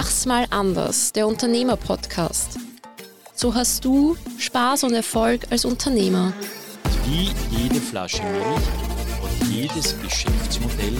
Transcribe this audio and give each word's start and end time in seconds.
Mach's 0.00 0.26
mal 0.26 0.46
anders, 0.50 1.12
der 1.12 1.26
Unternehmer-Podcast. 1.26 2.56
So 3.34 3.52
hast 3.52 3.84
du 3.84 4.16
Spaß 4.38 4.84
und 4.84 4.94
Erfolg 4.94 5.50
als 5.50 5.64
Unternehmer. 5.64 6.32
Wie 7.04 7.32
jede 7.50 7.80
Flasche 7.80 8.22
Milch 8.22 8.44
hat 8.46 9.48
jedes 9.50 10.00
Geschäftsmodell 10.00 10.96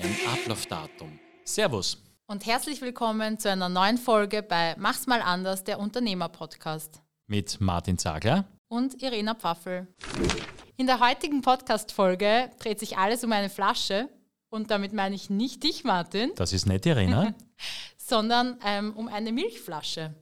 ein 0.00 0.16
Ablaufdatum. 0.32 1.18
Servus. 1.42 2.00
Und 2.28 2.46
herzlich 2.46 2.80
willkommen 2.80 3.36
zu 3.40 3.50
einer 3.50 3.68
neuen 3.68 3.98
Folge 3.98 4.44
bei 4.44 4.76
Mach's 4.78 5.08
mal 5.08 5.22
anders, 5.22 5.64
der 5.64 5.80
Unternehmer-Podcast. 5.80 7.02
Mit 7.26 7.60
Martin 7.60 7.98
Zagler 7.98 8.44
und 8.68 9.02
Irena 9.02 9.34
Pfaffel. 9.34 9.88
In 10.76 10.86
der 10.86 11.00
heutigen 11.00 11.42
Podcast-Folge 11.42 12.52
dreht 12.60 12.78
sich 12.78 12.96
alles 12.96 13.24
um 13.24 13.32
eine 13.32 13.50
Flasche. 13.50 14.08
Und 14.48 14.70
damit 14.70 14.92
meine 14.92 15.16
ich 15.16 15.30
nicht 15.30 15.64
dich, 15.64 15.82
Martin. 15.82 16.30
Das 16.36 16.52
ist 16.52 16.66
nett, 16.66 16.86
Irena. 16.86 17.34
sondern 18.06 18.58
ähm, 18.64 18.92
um 18.94 19.08
eine 19.08 19.32
Milchflasche. 19.32 20.14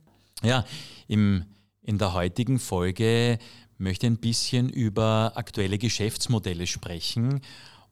Ja, 0.43 0.65
im, 1.07 1.45
in 1.83 1.99
der 1.99 2.15
heutigen 2.15 2.59
Folge 2.59 3.39
möchte 3.79 4.07
ich 4.07 4.13
ein 4.13 4.19
bisschen 4.19 4.71
über 4.71 5.33
aktuelle 5.35 5.79
Geschäftsmodelle 5.79 6.67
sprechen 6.67 7.41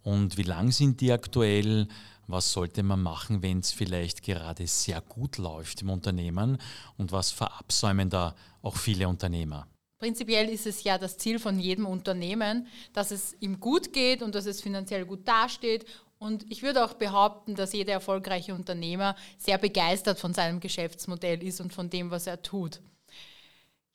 und 0.02 0.36
wie 0.38 0.42
lang 0.42 0.72
sind 0.72 1.00
die 1.00 1.12
aktuell, 1.12 1.88
was 2.26 2.52
sollte 2.52 2.82
man 2.82 3.02
machen, 3.02 3.42
wenn 3.42 3.58
es 3.58 3.70
vielleicht 3.70 4.22
gerade 4.22 4.66
sehr 4.66 5.00
gut 5.02 5.38
läuft 5.38 5.82
im 5.82 5.90
Unternehmen 5.90 6.58
und 6.96 7.12
was 7.12 7.30
verabsäumen 7.30 8.08
da 8.08 8.34
auch 8.62 8.76
viele 8.76 9.08
Unternehmer. 9.08 9.66
Prinzipiell 9.98 10.48
ist 10.48 10.66
es 10.66 10.82
ja 10.82 10.98
das 10.98 11.16
Ziel 11.16 11.38
von 11.38 11.60
jedem 11.60 11.86
Unternehmen, 11.86 12.66
dass 12.92 13.12
es 13.12 13.36
ihm 13.38 13.60
gut 13.60 13.92
geht 13.92 14.22
und 14.22 14.34
dass 14.34 14.46
es 14.46 14.60
finanziell 14.60 15.04
gut 15.04 15.28
dasteht 15.28 15.84
und 16.22 16.48
ich 16.50 16.62
würde 16.62 16.84
auch 16.84 16.94
behaupten, 16.94 17.56
dass 17.56 17.72
jeder 17.72 17.94
erfolgreiche 17.94 18.54
Unternehmer 18.54 19.16
sehr 19.38 19.58
begeistert 19.58 20.20
von 20.20 20.32
seinem 20.32 20.60
Geschäftsmodell 20.60 21.42
ist 21.42 21.60
und 21.60 21.72
von 21.72 21.90
dem, 21.90 22.12
was 22.12 22.28
er 22.28 22.40
tut. 22.42 22.80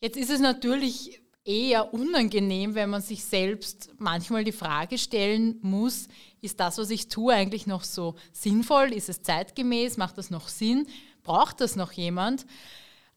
Jetzt 0.02 0.18
ist 0.18 0.30
es 0.30 0.42
natürlich 0.42 1.22
eher 1.46 1.94
unangenehm, 1.94 2.76
wenn 2.76 2.90
man 2.90 3.02
sich 3.02 3.24
selbst 3.24 3.92
manchmal 3.98 4.44
die 4.44 4.52
Frage 4.52 4.98
stellen 4.98 5.58
muss, 5.62 6.10
ist 6.42 6.60
das, 6.60 6.78
was 6.78 6.90
ich 6.90 7.08
tue, 7.08 7.34
eigentlich 7.34 7.66
noch 7.66 7.86
so 7.86 8.16
sinnvoll? 8.34 8.92
Ist 8.92 9.08
es 9.08 9.22
zeitgemäß? 9.22 9.96
Macht 9.96 10.18
das 10.18 10.30
noch 10.30 10.50
Sinn? 10.50 10.86
Braucht 11.24 11.62
das 11.62 11.78
noch 11.78 11.94
jemand? 11.94 12.46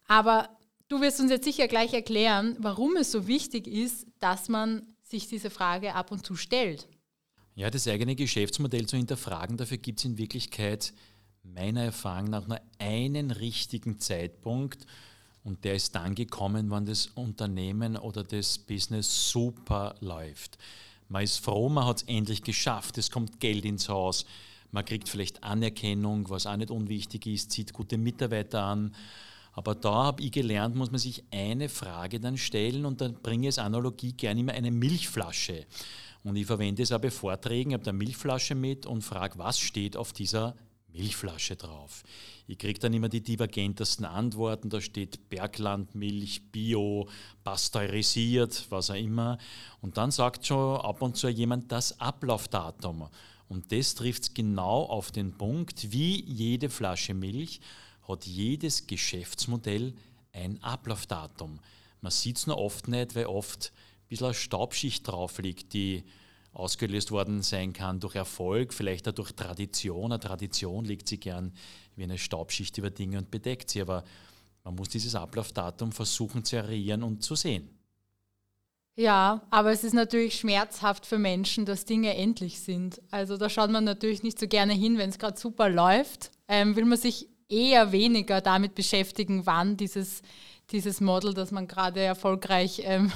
Aber 0.06 0.48
du 0.88 1.00
wirst 1.00 1.18
uns 1.18 1.32
jetzt 1.32 1.44
sicher 1.44 1.66
gleich 1.66 1.92
erklären, 1.92 2.56
warum 2.60 2.96
es 2.96 3.10
so 3.10 3.26
wichtig 3.26 3.66
ist, 3.66 4.06
dass 4.20 4.48
man 4.48 4.86
sich 5.02 5.26
diese 5.26 5.50
Frage 5.50 5.96
ab 5.96 6.12
und 6.12 6.24
zu 6.24 6.36
stellt. 6.36 6.86
Ja, 7.54 7.70
das 7.70 7.88
eigene 7.88 8.14
Geschäftsmodell 8.14 8.86
zu 8.86 8.96
hinterfragen, 8.96 9.56
dafür 9.56 9.76
gibt 9.78 9.98
es 9.98 10.04
in 10.04 10.18
Wirklichkeit 10.18 10.92
meiner 11.42 11.84
Erfahrung 11.84 12.30
nach 12.30 12.46
nur 12.46 12.60
einen 12.78 13.30
richtigen 13.30 13.98
Zeitpunkt 13.98 14.86
und 15.42 15.64
der 15.64 15.74
ist 15.74 15.94
dann 15.94 16.14
gekommen, 16.14 16.70
wenn 16.70 16.86
das 16.86 17.06
Unternehmen 17.08 17.96
oder 17.96 18.22
das 18.22 18.58
Business 18.58 19.30
super 19.30 19.94
läuft. 20.00 20.58
Man 21.08 21.24
ist 21.24 21.38
froh, 21.38 21.68
man 21.68 21.86
hat 21.86 21.98
es 21.98 22.02
endlich 22.04 22.42
geschafft, 22.42 22.98
es 22.98 23.10
kommt 23.10 23.40
Geld 23.40 23.64
ins 23.64 23.88
Haus, 23.88 24.26
man 24.70 24.84
kriegt 24.84 25.08
vielleicht 25.08 25.42
Anerkennung, 25.42 26.30
was 26.30 26.46
auch 26.46 26.56
nicht 26.56 26.70
unwichtig 26.70 27.26
ist, 27.26 27.50
zieht 27.50 27.72
gute 27.72 27.98
Mitarbeiter 27.98 28.62
an. 28.62 28.94
Aber 29.52 29.74
da 29.74 30.04
habe 30.04 30.22
ich 30.22 30.30
gelernt, 30.30 30.76
muss 30.76 30.92
man 30.92 31.00
sich 31.00 31.24
eine 31.32 31.68
Frage 31.68 32.20
dann 32.20 32.36
stellen 32.36 32.86
und 32.86 33.00
dann 33.00 33.14
bringe 33.14 33.48
ich 33.48 33.48
als 33.48 33.58
Analogie 33.58 34.12
gerne 34.12 34.40
immer 34.40 34.52
eine 34.52 34.70
Milchflasche. 34.70 35.66
Und 36.22 36.36
ich 36.36 36.46
verwende 36.46 36.82
es 36.82 36.92
auch 36.92 37.00
bei 37.00 37.10
Vorträgen, 37.10 37.70
ich 37.70 37.74
habe 37.74 37.84
da 37.84 37.92
Milchflasche 37.92 38.54
mit 38.54 38.86
und 38.86 39.02
frage, 39.02 39.38
was 39.38 39.58
steht 39.58 39.96
auf 39.96 40.12
dieser 40.12 40.54
Milchflasche 40.92 41.56
drauf. 41.56 42.02
Ich 42.46 42.58
kriege 42.58 42.80
dann 42.80 42.92
immer 42.92 43.08
die 43.08 43.22
divergentesten 43.22 44.04
Antworten. 44.04 44.70
Da 44.70 44.80
steht 44.80 45.28
Berglandmilch, 45.28 46.50
Bio, 46.50 47.08
pasteurisiert, 47.44 48.66
was 48.70 48.90
auch 48.90 48.96
immer. 48.96 49.38
Und 49.80 49.96
dann 49.96 50.10
sagt 50.10 50.46
schon 50.46 50.80
ab 50.80 51.00
und 51.00 51.16
zu 51.16 51.28
jemand 51.28 51.70
das 51.70 52.00
Ablaufdatum. 52.00 53.08
Und 53.48 53.72
das 53.72 53.94
trifft 53.94 54.22
es 54.22 54.34
genau 54.34 54.84
auf 54.84 55.10
den 55.10 55.32
Punkt, 55.32 55.92
wie 55.92 56.24
jede 56.24 56.70
Flasche 56.70 57.14
Milch 57.14 57.60
hat 58.06 58.26
jedes 58.26 58.86
Geschäftsmodell 58.86 59.94
ein 60.32 60.62
Ablaufdatum. 60.62 61.60
Man 62.00 62.12
sieht 62.12 62.38
es 62.38 62.46
nur 62.46 62.58
oft 62.58 62.88
nicht, 62.88 63.14
weil 63.14 63.26
oft 63.26 63.72
bisschen 64.10 64.26
eine 64.26 64.34
Staubschicht 64.34 65.08
drauf 65.08 65.38
liegt, 65.38 65.72
die 65.72 66.04
ausgelöst 66.52 67.10
worden 67.10 67.42
sein 67.42 67.72
kann 67.72 68.00
durch 68.00 68.16
Erfolg, 68.16 68.74
vielleicht 68.74 69.08
auch 69.08 69.12
durch 69.12 69.32
Tradition. 69.32 70.12
Eine 70.12 70.20
Tradition 70.20 70.84
legt 70.84 71.08
sie 71.08 71.18
gern 71.18 71.52
wie 71.96 72.02
eine 72.02 72.18
Staubschicht 72.18 72.76
über 72.78 72.90
Dinge 72.90 73.18
und 73.18 73.30
bedeckt 73.30 73.70
sie, 73.70 73.80
aber 73.80 74.04
man 74.64 74.74
muss 74.74 74.88
dieses 74.88 75.14
Ablaufdatum 75.14 75.92
versuchen 75.92 76.44
zu 76.44 76.56
erreichen 76.56 77.02
und 77.02 77.22
zu 77.22 77.34
sehen. 77.34 77.70
Ja, 78.96 79.46
aber 79.50 79.70
es 79.70 79.84
ist 79.84 79.94
natürlich 79.94 80.38
schmerzhaft 80.38 81.06
für 81.06 81.18
Menschen, 81.18 81.64
dass 81.64 81.84
Dinge 81.84 82.14
endlich 82.16 82.60
sind. 82.60 83.00
Also 83.10 83.36
da 83.36 83.48
schaut 83.48 83.70
man 83.70 83.84
natürlich 83.84 84.22
nicht 84.22 84.38
so 84.38 84.46
gerne 84.46 84.74
hin, 84.74 84.98
wenn 84.98 85.08
es 85.08 85.18
gerade 85.18 85.38
super 85.38 85.70
läuft. 85.70 86.32
Ähm, 86.48 86.76
will 86.76 86.84
man 86.84 86.98
sich 86.98 87.28
eher 87.48 87.92
weniger 87.92 88.40
damit 88.40 88.74
beschäftigen, 88.74 89.46
wann 89.46 89.76
dieses, 89.76 90.22
dieses 90.70 91.00
Model, 91.00 91.32
das 91.32 91.50
man 91.50 91.66
gerade 91.66 92.00
erfolgreich 92.00 92.82
ähm, 92.84 93.12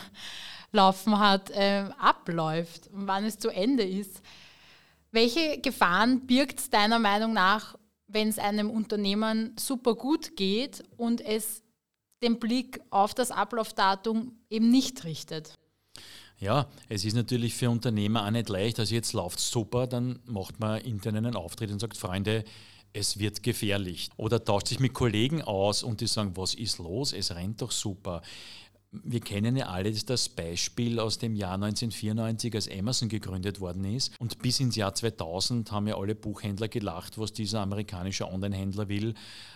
laufen 0.74 1.18
hat, 1.18 1.50
äh, 1.50 1.84
abläuft 1.98 2.88
und 2.88 3.06
wann 3.06 3.24
es 3.24 3.38
zu 3.38 3.48
Ende 3.48 3.84
ist. 3.84 4.20
Welche 5.10 5.60
Gefahren 5.60 6.26
birgt 6.26 6.58
es 6.58 6.70
deiner 6.70 6.98
Meinung 6.98 7.32
nach, 7.32 7.76
wenn 8.08 8.28
es 8.28 8.38
einem 8.38 8.68
Unternehmen 8.70 9.54
super 9.58 9.94
gut 9.94 10.36
geht 10.36 10.82
und 10.96 11.20
es 11.20 11.62
den 12.22 12.38
Blick 12.38 12.80
auf 12.90 13.14
das 13.14 13.30
Ablaufdatum 13.30 14.32
eben 14.50 14.70
nicht 14.70 15.04
richtet? 15.04 15.54
Ja, 16.38 16.66
es 16.88 17.04
ist 17.04 17.14
natürlich 17.14 17.54
für 17.54 17.70
Unternehmer 17.70 18.26
auch 18.26 18.30
nicht 18.30 18.48
leicht. 18.48 18.80
Also 18.80 18.94
jetzt 18.94 19.12
läuft 19.12 19.38
es 19.38 19.50
super, 19.50 19.86
dann 19.86 20.18
macht 20.26 20.58
man 20.58 20.80
intern 20.80 21.16
einen 21.16 21.36
Auftritt 21.36 21.70
und 21.70 21.78
sagt, 21.78 21.96
Freunde, 21.96 22.44
es 22.92 23.18
wird 23.18 23.42
gefährlich. 23.42 24.08
Oder 24.16 24.44
tauscht 24.44 24.68
sich 24.68 24.80
mit 24.80 24.94
Kollegen 24.94 25.42
aus 25.42 25.82
und 25.82 26.00
die 26.00 26.06
sagen, 26.06 26.36
was 26.36 26.54
ist 26.54 26.78
los? 26.78 27.12
Es 27.12 27.34
rennt 27.34 27.60
doch 27.60 27.70
super. 27.70 28.22
Wir 29.02 29.20
kennen 29.20 29.56
ja 29.56 29.66
alle 29.66 29.92
das 29.92 30.28
Beispiel 30.28 31.00
aus 31.00 31.18
dem 31.18 31.34
Jahr 31.34 31.54
1994, 31.54 32.54
als 32.54 32.70
Amazon 32.70 33.08
gegründet 33.08 33.60
worden 33.60 33.84
ist. 33.84 34.12
Und 34.20 34.38
bis 34.38 34.60
ins 34.60 34.76
Jahr 34.76 34.94
2000 34.94 35.72
haben 35.72 35.88
ja 35.88 35.96
alle 35.96 36.14
Buchhändler 36.14 36.68
gelacht, 36.68 37.18
was 37.18 37.32
dieser 37.32 37.60
amerikanische 37.60 38.30
Online-Händler 38.30 38.88
will. 38.88 39.14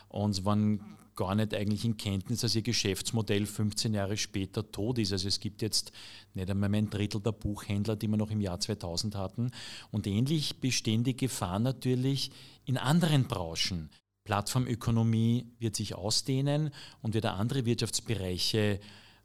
Und 0.09 0.45
waren 0.45 0.99
gar 1.19 1.35
nicht 1.35 1.53
eigentlich 1.53 1.85
in 1.85 1.97
Kenntnis, 1.97 2.43
dass 2.43 2.55
ihr 2.55 2.63
Geschäftsmodell 2.63 3.45
15 3.45 3.93
Jahre 3.93 4.17
später 4.17 4.71
tot 4.71 4.99
ist. 4.99 5.13
Also 5.13 5.27
es 5.27 5.41
gibt 5.41 5.63
jetzt 5.63 5.91
nicht 6.35 6.49
einmal 6.49 6.73
ein 6.75 6.91
Drittel 6.91 7.21
der 7.21 7.33
Buchhändler, 7.33 7.97
die 7.97 8.07
wir 8.07 8.17
noch 8.17 8.31
im 8.31 8.41
Jahr 8.41 8.61
2000 8.61 9.17
hatten. 9.17 9.51
Und 9.91 10.07
ähnlich 10.07 10.61
bestehen 10.61 11.03
die 11.03 11.17
Gefahren 11.17 11.65
natürlich 11.65 12.31
in 12.65 12.77
anderen 12.77 13.25
Branchen. 13.25 13.91
Plattformökonomie 14.23 15.47
wird 15.59 15.75
sich 15.75 15.97
ausdehnen 15.97 16.71
und 17.03 17.15
wird 17.15 17.27
andere 17.27 17.65
Wirtschaftsbereiche 17.65 18.79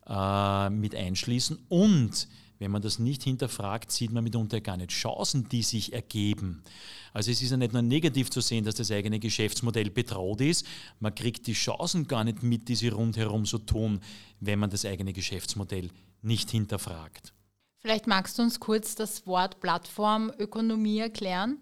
äh, 0.07 0.69
mit 0.69 0.95
einschließen. 0.95 1.57
Und 1.69 2.27
wenn 2.59 2.71
man 2.71 2.81
das 2.81 2.99
nicht 2.99 3.23
hinterfragt, 3.23 3.91
sieht 3.91 4.11
man 4.11 4.23
mitunter 4.23 4.61
gar 4.61 4.77
nicht 4.77 4.91
Chancen, 4.91 5.49
die 5.49 5.63
sich 5.63 5.91
ergeben. 5.91 6.63
Also 7.11 7.29
es 7.29 7.41
ist 7.41 7.51
ja 7.51 7.57
nicht 7.57 7.73
nur 7.73 7.81
negativ 7.81 8.29
zu 8.29 8.41
sehen, 8.41 8.63
dass 8.63 8.75
das 8.75 8.89
eigene 8.89 9.19
Geschäftsmodell 9.19 9.89
bedroht 9.89 10.41
ist, 10.41 10.65
man 10.99 11.13
kriegt 11.13 11.47
die 11.47 11.53
Chancen 11.53 12.07
gar 12.07 12.23
nicht 12.23 12.41
mit, 12.41 12.69
die 12.69 12.75
sie 12.75 12.87
rundherum 12.87 13.45
so 13.45 13.57
tun, 13.57 13.99
wenn 14.39 14.59
man 14.59 14.69
das 14.69 14.85
eigene 14.85 15.13
Geschäftsmodell 15.13 15.89
nicht 16.21 16.51
hinterfragt. 16.51 17.33
Vielleicht 17.79 18.07
magst 18.07 18.39
du 18.39 18.43
uns 18.43 18.61
kurz 18.61 18.95
das 18.95 19.27
Wort 19.27 19.59
Plattformökonomie 19.59 20.99
erklären? 20.99 21.57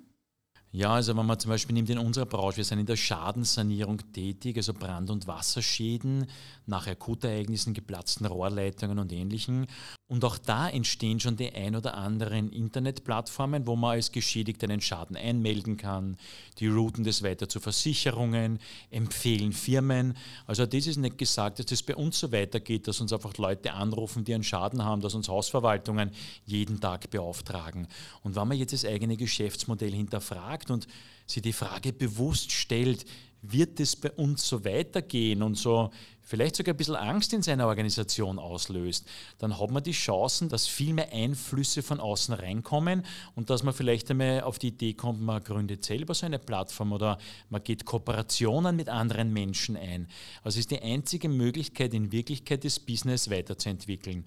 Ja, 0.73 0.93
also 0.93 1.17
wenn 1.17 1.25
man 1.25 1.37
zum 1.37 1.49
Beispiel 1.49 1.73
nimmt 1.73 1.89
in 1.89 1.97
unserer 1.97 2.25
Branche, 2.25 2.57
wir 2.57 2.63
sind 2.63 2.79
in 2.79 2.85
der 2.85 2.95
Schadensanierung 2.95 3.99
tätig, 4.13 4.55
also 4.55 4.73
Brand- 4.73 5.09
und 5.09 5.27
Wasserschäden 5.27 6.27
nach 6.65 6.87
Akutereignissen, 6.87 7.73
geplatzten 7.73 8.25
Rohrleitungen 8.25 8.97
und 8.97 9.11
Ähnlichem. 9.11 9.67
Und 10.11 10.25
auch 10.25 10.37
da 10.37 10.67
entstehen 10.67 11.21
schon 11.21 11.37
die 11.37 11.53
ein 11.53 11.73
oder 11.73 11.95
anderen 11.95 12.51
Internetplattformen, 12.51 13.65
wo 13.65 13.77
man 13.77 13.91
als 13.91 14.11
Geschädigter 14.11 14.65
einen 14.65 14.81
Schaden 14.81 15.15
einmelden 15.15 15.77
kann. 15.77 16.17
Die 16.59 16.67
routen 16.67 17.05
das 17.05 17.23
weiter 17.23 17.47
zu 17.47 17.61
Versicherungen, 17.61 18.59
empfehlen 18.89 19.53
Firmen. 19.53 20.17
Also 20.47 20.65
das 20.65 20.85
ist 20.85 20.97
nicht 20.97 21.17
gesagt, 21.17 21.59
dass 21.59 21.67
das 21.67 21.81
bei 21.81 21.95
uns 21.95 22.19
so 22.19 22.29
weitergeht, 22.33 22.89
dass 22.89 22.99
uns 22.99 23.13
einfach 23.13 23.37
Leute 23.37 23.71
anrufen, 23.71 24.25
die 24.25 24.33
einen 24.33 24.43
Schaden 24.43 24.83
haben, 24.83 24.99
dass 24.99 25.15
uns 25.15 25.29
Hausverwaltungen 25.29 26.11
jeden 26.45 26.81
Tag 26.81 27.09
beauftragen. 27.09 27.87
Und 28.21 28.35
wenn 28.35 28.49
man 28.49 28.57
jetzt 28.57 28.73
das 28.73 28.83
eigene 28.83 29.15
Geschäftsmodell 29.15 29.93
hinterfragt 29.93 30.71
und 30.71 30.87
sich 31.25 31.41
die 31.41 31.53
Frage 31.53 31.93
bewusst 31.93 32.51
stellt, 32.51 33.05
wird 33.41 33.79
es 33.79 33.95
bei 33.95 34.11
uns 34.11 34.47
so 34.47 34.65
weitergehen 34.65 35.41
und 35.41 35.55
so 35.55 35.89
vielleicht 36.23 36.55
sogar 36.55 36.73
ein 36.73 36.77
bisschen 36.77 36.95
Angst 36.95 37.33
in 37.33 37.41
seiner 37.41 37.67
Organisation 37.67 38.39
auslöst, 38.39 39.05
dann 39.39 39.59
hat 39.59 39.71
man 39.71 39.83
die 39.83 39.91
Chancen, 39.91 40.49
dass 40.49 40.67
viel 40.67 40.93
mehr 40.93 41.11
Einflüsse 41.11 41.83
von 41.83 41.99
außen 41.99 42.33
reinkommen 42.33 43.05
und 43.35 43.49
dass 43.49 43.63
man 43.63 43.73
vielleicht 43.73 44.09
einmal 44.11 44.41
auf 44.41 44.59
die 44.59 44.69
Idee 44.69 44.93
kommt, 44.93 45.21
man 45.21 45.43
gründet 45.43 45.83
selber 45.83 46.13
so 46.13 46.25
eine 46.25 46.39
Plattform 46.39 46.93
oder 46.93 47.17
man 47.49 47.63
geht 47.63 47.85
Kooperationen 47.85 48.75
mit 48.75 48.89
anderen 48.89 49.33
Menschen 49.33 49.75
ein. 49.75 50.07
Also 50.43 50.59
ist 50.59 50.71
die 50.71 50.81
einzige 50.81 51.29
Möglichkeit, 51.29 51.93
in 51.93 52.11
Wirklichkeit 52.11 52.63
das 52.63 52.79
Business 52.79 53.29
weiterzuentwickeln. 53.29 54.25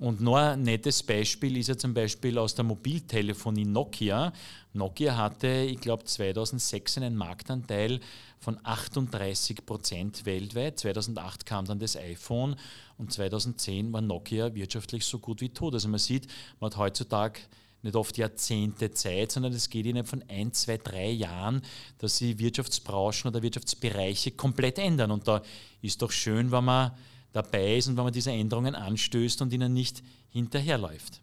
Und 0.00 0.22
noch 0.22 0.36
ein 0.36 0.62
nettes 0.62 1.02
Beispiel 1.02 1.58
ist 1.58 1.68
ja 1.68 1.76
zum 1.76 1.92
Beispiel 1.92 2.38
aus 2.38 2.54
der 2.54 2.64
Mobiltelefonie 2.64 3.66
Nokia. 3.66 4.32
Nokia 4.72 5.14
hatte, 5.14 5.46
ich 5.68 5.78
glaube, 5.78 6.04
2006 6.04 6.96
einen 6.96 7.14
Marktanteil 7.14 8.00
von 8.38 8.58
38 8.62 9.66
Prozent 9.66 10.24
weltweit. 10.24 10.78
2008 10.78 11.44
kam 11.44 11.66
dann 11.66 11.78
das 11.78 11.96
iPhone 11.96 12.56
und 12.96 13.12
2010 13.12 13.92
war 13.92 14.00
Nokia 14.00 14.54
wirtschaftlich 14.54 15.04
so 15.04 15.18
gut 15.18 15.42
wie 15.42 15.50
tot. 15.50 15.74
Also 15.74 15.88
man 15.88 16.00
sieht, 16.00 16.28
man 16.60 16.70
hat 16.70 16.78
heutzutage 16.78 17.40
nicht 17.82 17.94
oft 17.94 18.16
Jahrzehnte 18.16 18.92
Zeit, 18.92 19.32
sondern 19.32 19.52
es 19.52 19.68
geht 19.68 19.84
innerhalb 19.84 20.08
von 20.08 20.24
ein, 20.28 20.54
zwei, 20.54 20.78
drei 20.78 21.10
Jahren, 21.10 21.60
dass 21.98 22.16
sich 22.16 22.38
Wirtschaftsbranchen 22.38 23.30
oder 23.30 23.42
Wirtschaftsbereiche 23.42 24.30
komplett 24.30 24.78
ändern. 24.78 25.10
Und 25.10 25.28
da 25.28 25.42
ist 25.82 26.00
doch 26.00 26.10
schön, 26.10 26.50
wenn 26.52 26.64
man 26.64 26.92
dabei 27.32 27.76
ist 27.76 27.88
und 27.88 27.96
wenn 27.96 28.04
man 28.04 28.12
diese 28.12 28.32
Änderungen 28.32 28.74
anstößt 28.74 29.42
und 29.42 29.52
ihnen 29.52 29.72
nicht 29.72 30.02
hinterherläuft. 30.28 31.22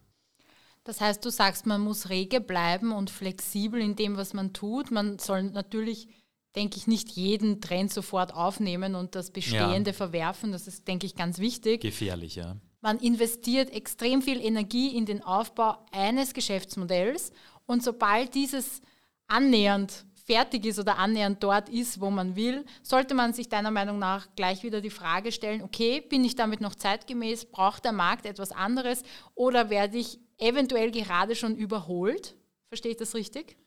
Das 0.83 1.01
heißt, 1.01 1.23
du 1.25 1.29
sagst, 1.29 1.65
man 1.65 1.81
muss 1.81 2.09
rege 2.09 2.39
bleiben 2.39 2.93
und 2.93 3.09
flexibel 3.09 3.81
in 3.81 3.97
dem, 3.97 4.15
was 4.15 4.33
man 4.33 4.53
tut. 4.53 4.89
Man 4.89 5.19
soll 5.19 5.43
natürlich, 5.43 6.07
denke 6.55 6.77
ich, 6.77 6.87
nicht 6.87 7.11
jeden 7.11 7.59
Trend 7.59 7.91
sofort 7.91 8.33
aufnehmen 8.33 8.95
und 8.95 9.13
das 9.13 9.31
Bestehende 9.31 9.91
ja. 9.91 9.93
verwerfen. 9.93 10.53
Das 10.53 10.65
ist, 10.65 10.87
denke 10.87 11.05
ich, 11.05 11.15
ganz 11.15 11.39
wichtig. 11.39 11.81
Gefährlich, 11.81 12.35
ja. 12.35 12.55
Man 12.79 12.99
investiert 12.99 13.73
extrem 13.73 14.21
viel 14.21 14.39
Energie 14.39 14.95
in 14.95 15.05
den 15.05 15.21
Aufbau 15.21 15.77
eines 15.91 16.33
Geschäftsmodells 16.33 17.31
und 17.65 17.83
sobald 17.83 18.33
dieses 18.33 18.81
annähernd 19.27 20.05
fertig 20.27 20.65
ist 20.65 20.77
oder 20.77 20.99
annähernd 20.99 21.41
dort 21.41 21.69
ist, 21.69 22.01
wo 22.01 22.09
man 22.09 22.35
will, 22.35 22.65
sollte 22.83 23.15
man 23.15 23.33
sich 23.33 23.47
deiner 23.47 23.71
Meinung 23.71 23.97
nach 23.97 24.27
gleich 24.35 24.61
wieder 24.61 24.81
die 24.81 24.89
Frage 24.89 25.31
stellen, 25.31 25.63
okay, 25.63 26.01
bin 26.01 26.23
ich 26.25 26.35
damit 26.35 26.59
noch 26.59 26.75
zeitgemäß, 26.75 27.45
braucht 27.45 27.85
der 27.85 27.93
Markt 27.93 28.25
etwas 28.25 28.51
anderes 28.51 29.03
oder 29.35 29.69
werde 29.69 29.97
ich 29.97 30.19
eventuell 30.37 30.91
gerade 30.91 31.35
schon 31.35 31.55
überholt? 31.55 32.35
Verstehe 32.67 32.91
ich 32.91 32.97
das 32.97 33.15
richtig? 33.15 33.57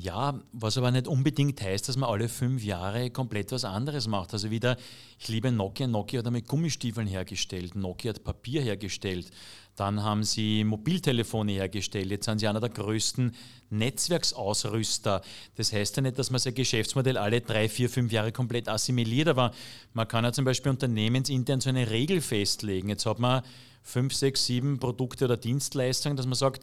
Ja, 0.00 0.40
was 0.52 0.78
aber 0.78 0.92
nicht 0.92 1.08
unbedingt 1.08 1.60
heißt, 1.60 1.88
dass 1.88 1.96
man 1.96 2.08
alle 2.08 2.28
fünf 2.28 2.62
Jahre 2.62 3.10
komplett 3.10 3.50
was 3.50 3.64
anderes 3.64 4.06
macht. 4.06 4.32
Also 4.32 4.48
wieder, 4.48 4.76
ich 5.18 5.26
liebe 5.26 5.50
Nokia. 5.50 5.88
Nokia 5.88 6.18
hat 6.18 6.26
damit 6.26 6.46
Gummistiefeln 6.46 7.08
hergestellt, 7.08 7.74
Nokia 7.74 8.10
hat 8.10 8.22
Papier 8.22 8.62
hergestellt, 8.62 9.28
dann 9.74 10.04
haben 10.04 10.22
sie 10.22 10.62
Mobiltelefone 10.62 11.50
hergestellt, 11.50 12.12
jetzt 12.12 12.26
sind 12.26 12.38
sie 12.38 12.46
einer 12.46 12.60
der 12.60 12.68
größten 12.68 13.34
Netzwerksausrüster. 13.70 15.20
Das 15.56 15.72
heißt 15.72 15.96
ja 15.96 16.02
nicht, 16.02 16.18
dass 16.18 16.30
man 16.30 16.38
sein 16.38 16.54
Geschäftsmodell 16.54 17.18
alle 17.18 17.40
drei, 17.40 17.68
vier, 17.68 17.90
fünf 17.90 18.12
Jahre 18.12 18.30
komplett 18.30 18.68
assimiliert, 18.68 19.26
aber 19.26 19.50
man 19.94 20.06
kann 20.06 20.22
ja 20.22 20.32
zum 20.32 20.44
Beispiel 20.44 20.70
unternehmensintern 20.70 21.60
so 21.60 21.70
eine 21.70 21.90
Regel 21.90 22.20
festlegen. 22.20 22.88
Jetzt 22.88 23.04
hat 23.04 23.18
man 23.18 23.42
fünf, 23.82 24.14
sechs, 24.14 24.46
sieben 24.46 24.78
Produkte 24.78 25.24
oder 25.24 25.36
Dienstleistungen, 25.36 26.16
dass 26.16 26.26
man 26.26 26.36
sagt, 26.36 26.62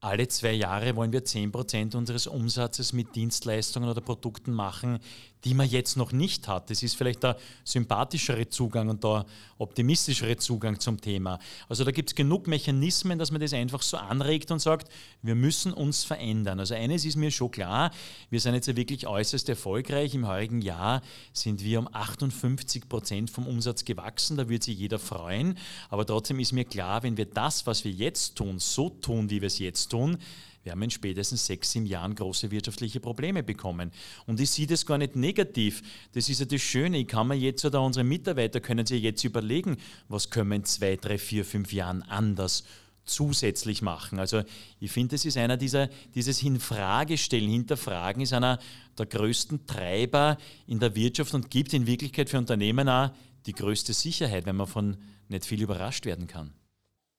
alle 0.00 0.28
zwei 0.28 0.52
Jahre 0.52 0.96
wollen 0.96 1.12
wir 1.12 1.24
10% 1.24 1.96
unseres 1.96 2.26
Umsatzes 2.26 2.92
mit 2.92 3.14
Dienstleistungen 3.14 3.88
oder 3.88 4.00
Produkten 4.00 4.52
machen, 4.52 4.98
die 5.44 5.54
man 5.54 5.68
jetzt 5.68 5.96
noch 5.96 6.12
nicht 6.12 6.48
hat. 6.48 6.70
Das 6.70 6.82
ist 6.82 6.96
vielleicht 6.96 7.22
der 7.22 7.36
sympathischere 7.64 8.48
Zugang 8.48 8.88
und 8.88 9.04
der 9.04 9.26
optimistischere 9.58 10.36
Zugang 10.36 10.80
zum 10.80 11.00
Thema. 11.00 11.38
Also 11.68 11.84
da 11.84 11.90
gibt 11.90 12.10
es 12.10 12.14
genug 12.14 12.46
Mechanismen, 12.46 13.18
dass 13.18 13.30
man 13.30 13.40
das 13.40 13.52
einfach 13.52 13.82
so 13.82 13.96
anregt 13.96 14.50
und 14.50 14.60
sagt, 14.60 14.90
wir 15.22 15.34
müssen 15.34 15.72
uns 15.72 16.04
verändern. 16.04 16.60
Also 16.60 16.74
eines 16.74 17.04
ist 17.04 17.16
mir 17.16 17.30
schon 17.30 17.50
klar, 17.50 17.90
wir 18.30 18.40
sind 18.40 18.54
jetzt 18.54 18.66
ja 18.66 18.76
wirklich 18.76 19.06
äußerst 19.06 19.48
erfolgreich. 19.48 20.14
Im 20.14 20.26
heurigen 20.26 20.62
Jahr 20.62 21.02
sind 21.32 21.62
wir 21.62 21.78
um 21.78 21.88
58 21.92 22.88
Prozent 22.88 23.30
vom 23.30 23.46
Umsatz 23.46 23.84
gewachsen, 23.84 24.36
da 24.36 24.48
würde 24.48 24.64
sich 24.64 24.78
jeder 24.78 24.98
freuen. 24.98 25.58
Aber 25.90 26.06
trotzdem 26.06 26.40
ist 26.40 26.52
mir 26.52 26.64
klar, 26.64 27.02
wenn 27.02 27.16
wir 27.16 27.26
das, 27.26 27.66
was 27.66 27.84
wir 27.84 27.92
jetzt 27.92 28.36
tun, 28.36 28.58
so 28.58 28.90
tun, 28.90 29.30
wie 29.30 29.40
wir 29.40 29.48
es 29.48 29.58
jetzt 29.58 29.88
tun, 29.88 30.18
wir 30.64 30.72
haben 30.72 30.82
in 30.82 30.90
spätestens 30.90 31.44
sechs, 31.44 31.72
sieben 31.72 31.84
Jahren 31.84 32.14
große 32.14 32.50
wirtschaftliche 32.50 32.98
Probleme 32.98 33.42
bekommen. 33.42 33.92
Und 34.26 34.40
ich 34.40 34.50
sehe 34.50 34.66
das 34.66 34.86
gar 34.86 34.96
nicht 34.96 35.14
negativ. 35.14 35.82
Das 36.12 36.30
ist 36.30 36.40
ja 36.40 36.46
das 36.46 36.62
Schöne. 36.62 36.98
Ich 36.98 37.06
kann 37.06 37.28
mir 37.28 37.34
jetzt 37.34 37.64
oder 37.66 37.82
unsere 37.82 38.02
Mitarbeiter 38.02 38.60
können 38.60 38.86
sich 38.86 39.02
jetzt 39.02 39.22
überlegen, 39.24 39.76
was 40.08 40.30
können 40.30 40.48
wir 40.48 40.56
in 40.56 40.64
zwei, 40.64 40.96
drei, 40.96 41.18
vier, 41.18 41.44
fünf 41.44 41.72
Jahren 41.72 42.02
anders 42.02 42.64
zusätzlich 43.04 43.82
machen. 43.82 44.18
Also 44.18 44.42
ich 44.80 44.90
finde, 44.90 45.16
das 45.16 45.26
ist 45.26 45.36
einer 45.36 45.58
dieser, 45.58 45.88
dieses 46.14 46.38
Hinfragestellen, 46.38 47.50
Hinterfragen 47.50 48.22
ist 48.22 48.32
einer 48.32 48.58
der 48.96 49.04
größten 49.04 49.66
Treiber 49.66 50.38
in 50.66 50.78
der 50.78 50.94
Wirtschaft 50.94 51.34
und 51.34 51.50
gibt 51.50 51.74
in 51.74 51.86
Wirklichkeit 51.86 52.30
für 52.30 52.38
Unternehmen 52.38 52.88
auch 52.88 53.10
die 53.44 53.52
größte 53.52 53.92
Sicherheit, 53.92 54.46
wenn 54.46 54.56
man 54.56 54.66
von 54.66 54.96
nicht 55.28 55.44
viel 55.44 55.60
überrascht 55.60 56.06
werden 56.06 56.26
kann. 56.26 56.54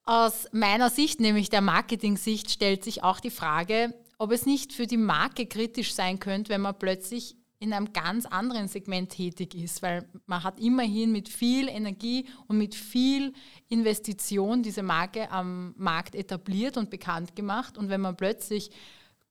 Aus 0.05 0.47
meiner 0.51 0.91
Sicht, 0.91 1.19
nämlich 1.19 1.49
der 1.49 1.61
Marketing-Sicht, 1.61 2.51
stellt 2.51 2.83
sich 2.83 3.03
auch 3.03 3.19
die 3.19 3.31
Frage, 3.31 3.93
ob 4.19 4.31
es 4.31 4.45
nicht 4.45 4.71
für 4.71 4.85
die 4.85 4.97
Marke 4.97 5.47
kritisch 5.47 5.93
sein 5.95 6.19
könnte, 6.19 6.49
wenn 6.49 6.61
man 6.61 6.77
plötzlich 6.77 7.35
in 7.57 7.73
einem 7.73 7.91
ganz 7.91 8.27
anderen 8.27 8.67
Segment 8.67 9.09
tätig 9.09 9.55
ist, 9.55 9.81
weil 9.81 10.07
man 10.27 10.43
hat 10.43 10.59
immerhin 10.59 11.11
mit 11.11 11.27
viel 11.27 11.67
Energie 11.67 12.27
und 12.47 12.59
mit 12.59 12.75
viel 12.75 13.33
Investition 13.69 14.61
diese 14.61 14.83
Marke 14.83 15.31
am 15.31 15.73
Markt 15.75 16.13
etabliert 16.13 16.77
und 16.77 16.91
bekannt 16.91 17.35
gemacht. 17.35 17.75
Und 17.77 17.89
wenn 17.89 18.01
man 18.01 18.15
plötzlich 18.15 18.69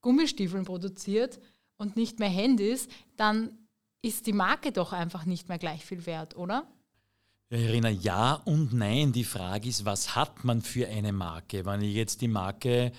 Gummistiefeln 0.01 0.65
produziert 0.65 1.39
und 1.77 1.95
nicht 1.95 2.19
mehr 2.19 2.29
Handys, 2.29 2.89
dann 3.15 3.57
ist 4.01 4.27
die 4.27 4.33
Marke 4.33 4.73
doch 4.73 4.91
einfach 4.91 5.25
nicht 5.25 5.47
mehr 5.47 5.57
gleich 5.57 5.85
viel 5.85 6.05
wert, 6.05 6.35
oder? 6.35 6.67
Ja, 7.51 7.59
Irina, 7.59 7.89
ja 7.89 8.33
und 8.45 8.73
nein. 8.73 9.11
Die 9.11 9.23
Frage 9.23 9.69
ist, 9.69 9.85
was 9.85 10.15
hat 10.15 10.43
man 10.43 10.63
für 10.63 10.87
eine 10.87 11.13
Marke? 11.13 11.63
Wenn 11.63 11.81
ich 11.81 11.93
jetzt 11.93 12.21
die 12.21 12.27
Marke 12.27 12.91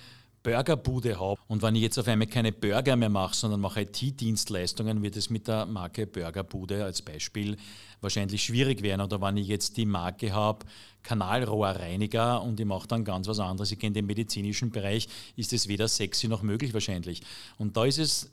Burgerbude 0.44 1.18
habe 1.18 1.40
und 1.48 1.62
wenn 1.62 1.74
ich 1.74 1.82
jetzt 1.82 1.98
auf 1.98 2.06
einmal 2.06 2.28
keine 2.28 2.52
Burger 2.52 2.94
mehr 2.94 3.08
mache, 3.08 3.34
sondern 3.34 3.60
mache 3.60 3.80
IT-Dienstleistungen, 3.80 5.02
wird 5.02 5.16
es 5.16 5.30
mit 5.30 5.48
der 5.48 5.66
Marke 5.66 6.06
Burgerbude 6.06 6.84
als 6.84 7.02
Beispiel 7.02 7.56
wahrscheinlich 8.00 8.44
schwierig 8.44 8.82
werden. 8.82 9.00
Oder 9.00 9.20
wenn 9.20 9.36
ich 9.36 9.48
jetzt 9.48 9.76
die 9.78 9.86
Marke 9.86 10.32
habe 10.32 10.64
Kanalrohrreiniger 11.02 12.40
und 12.40 12.60
ich 12.60 12.66
mache 12.66 12.86
dann 12.86 13.04
ganz 13.04 13.26
was 13.26 13.40
anderes, 13.40 13.72
ich 13.72 13.80
gehe 13.80 13.88
in 13.88 13.94
den 13.94 14.06
medizinischen 14.06 14.70
Bereich, 14.70 15.08
ist 15.34 15.52
es 15.52 15.66
weder 15.66 15.88
sexy 15.88 16.28
noch 16.28 16.42
möglich 16.42 16.72
wahrscheinlich. 16.72 17.22
Und 17.58 17.76
da 17.76 17.84
ist 17.84 17.98
es 17.98 18.30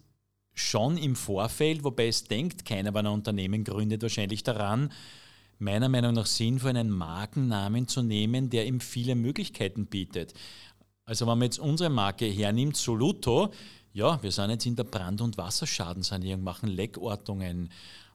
schon 0.53 0.97
im 0.97 1.15
Vorfeld, 1.15 1.83
wobei 1.83 2.07
es 2.07 2.25
denkt 2.25 2.65
keiner, 2.65 2.93
wenn 2.93 3.07
ein 3.07 3.13
Unternehmen 3.13 3.63
gründet, 3.63 4.03
wahrscheinlich 4.03 4.43
daran, 4.43 4.91
meiner 5.63 5.89
Meinung 5.89 6.13
nach 6.13 6.25
sinnvoll, 6.25 6.71
einen 6.71 6.89
Markennamen 6.89 7.87
zu 7.87 8.01
nehmen, 8.01 8.49
der 8.49 8.67
ihm 8.67 8.79
viele 8.79 9.15
Möglichkeiten 9.15 9.85
bietet. 9.85 10.33
Also 11.05 11.25
wenn 11.25 11.37
man 11.37 11.43
jetzt 11.45 11.59
unsere 11.59 11.89
Marke 11.89 12.25
hernimmt, 12.25 12.77
Soluto, 12.77 13.51
ja, 13.93 14.21
wir 14.23 14.31
sind 14.31 14.49
jetzt 14.49 14.65
in 14.65 14.75
der 14.75 14.85
Brand- 14.85 15.21
und 15.21 15.37
Wasserschadenssanierung, 15.37 16.43
machen 16.43 16.69
Leckortungen 16.69 17.69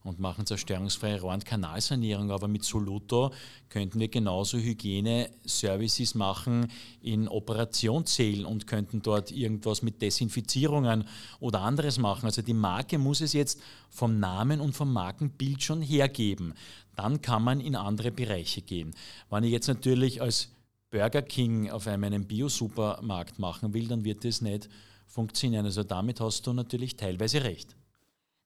und 0.05 0.21
machen 0.21 0.47
zerstörungsfreie 0.47 1.21
Rohr- 1.21 1.35
und 1.35 1.45
Kanalsanierung, 1.45 2.31
aber 2.31 2.49
mit 2.49 2.65
Soluto 2.65 3.33
könnten 3.69 4.01
wir 4.01 4.09
genauso 4.09 4.59
Hygiene-Services 4.59 6.15
machen 6.15 6.69
in 7.01 7.29
Operationssälen 7.29 8.45
und 8.45 8.67
könnten 8.67 9.03
dort 9.03 9.31
irgendwas 9.31 9.83
mit 9.83 10.01
Desinfizierungen 10.01 11.05
oder 11.41 11.61
anderes 11.61 11.99
machen. 11.99 12.27
Also 12.27 12.43
die 12.43 12.55
Marke 12.55 12.99
muss 12.99 13.21
es 13.21 13.33
jetzt 13.33 13.61
vom 13.91 14.19
Namen 14.19 14.61
und 14.61 14.73
vom 14.75 14.93
Markenbild 14.93 15.63
schon 15.63 15.83
hergeben. 15.83 16.55
Dann 16.97 17.21
kann 17.23 17.43
man 17.43 17.61
in 17.61 17.77
andere 17.77 18.11
Bereiche 18.11 18.63
gehen. 18.63 18.95
Wenn 19.31 19.45
ich 19.45 19.53
jetzt 19.53 19.69
natürlich 19.69 20.21
als 20.21 20.51
Burger 20.91 21.23
King 21.23 21.71
auf 21.71 21.87
einem 21.87 22.27
Bio-Supermarkt 22.27 23.39
machen 23.39 23.75
will, 23.75 23.89
dann 23.89 24.05
wird 24.05 24.25
das 24.25 24.41
nicht 24.41 24.69
funktionieren. 25.07 25.67
Also 25.67 25.83
damit 25.85 26.21
hast 26.21 26.47
du 26.47 26.53
natürlich 26.53 26.97
teilweise 26.97 27.45
recht. 27.45 27.78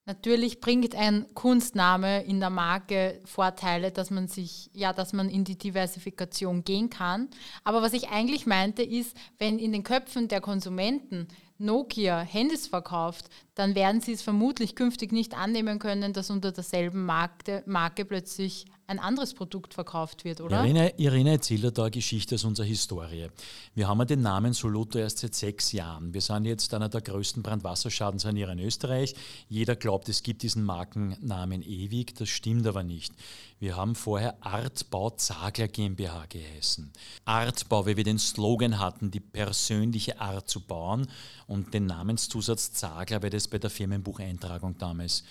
Natürlich 0.05 0.59
bringt 0.59 0.95
ein 0.95 1.33
Kunstname 1.33 2.23
in 2.23 2.41
der 2.41 2.49
Marke 2.49 3.21
Vorteile, 3.23 3.89
dass 3.91 4.09
man 4.09 4.27
sich, 4.27 4.69
ja, 4.73 4.91
dass 4.91 5.13
man 5.13 5.29
in 5.29 5.45
die 5.45 5.57
Diversifikation 5.57 6.65
gehen 6.65 6.89
kann. 6.89 7.29
Aber 7.63 7.81
was 7.81 7.93
ich 7.93 8.09
eigentlich 8.09 8.45
meinte, 8.45 8.83
ist, 8.83 9.15
wenn 9.39 9.59
in 9.59 9.71
den 9.71 9.83
Köpfen 9.83 10.27
der 10.27 10.41
Konsumenten 10.41 11.29
Nokia 11.57 12.19
Handys 12.19 12.67
verkauft, 12.67 13.29
dann 13.55 13.75
werden 13.75 14.01
sie 14.01 14.11
es 14.11 14.21
vermutlich 14.21 14.75
künftig 14.75 15.13
nicht 15.13 15.37
annehmen 15.37 15.79
können, 15.79 16.11
dass 16.11 16.29
unter 16.29 16.51
derselben 16.51 17.05
Marke, 17.05 17.63
Marke 17.65 18.03
plötzlich 18.03 18.65
ein 18.87 18.99
anderes 18.99 19.33
Produkt 19.33 19.73
verkauft 19.73 20.25
wird, 20.25 20.41
oder? 20.41 20.63
Irene, 20.63 20.93
Irene 20.97 21.31
erzählt 21.31 21.77
da 21.77 21.83
eine 21.83 21.91
Geschichte 21.91 22.35
aus 22.35 22.43
unserer 22.43 22.65
Historie. 22.65 23.29
Wir 23.75 23.87
haben 23.87 23.99
ja 23.99 24.05
den 24.05 24.21
Namen 24.21 24.53
Soluto 24.53 24.99
erst 24.99 25.19
seit 25.19 25.33
sechs 25.35 25.71
Jahren. 25.71 26.13
Wir 26.13 26.21
sind 26.21 26.45
jetzt 26.45 26.73
einer 26.73 26.89
der 26.89 27.01
größten 27.01 27.43
Brandwasserschadenssanierer 27.43 28.51
in 28.51 28.59
Österreich. 28.59 29.15
Jeder 29.47 29.75
glaubt, 29.75 30.09
es 30.09 30.21
gibt 30.23 30.43
diesen 30.43 30.63
Markennamen 30.63 31.61
ewig. 31.61 32.15
Das 32.15 32.29
stimmt 32.29 32.67
aber 32.67 32.83
nicht. 32.83 33.13
Wir 33.59 33.77
haben 33.77 33.95
vorher 33.95 34.35
Artbau 34.41 35.11
Zagler 35.11 35.69
GmbH 35.69 36.25
geheißen. 36.27 36.91
Artbau, 37.23 37.85
weil 37.85 37.95
wir 37.95 38.03
den 38.03 38.19
Slogan 38.19 38.79
hatten, 38.79 39.11
die 39.11 39.21
persönliche 39.21 40.19
Art 40.19 40.49
zu 40.49 40.59
bauen 40.59 41.07
und 41.47 41.73
den 41.73 41.85
Namenszusatz 41.85 42.73
Zagler, 42.73 43.23
weil 43.23 43.29
das 43.29 43.47
bei 43.47 43.59
der 43.59 43.69
Firmenbucheintragung 43.69 44.77
damals 44.77 45.23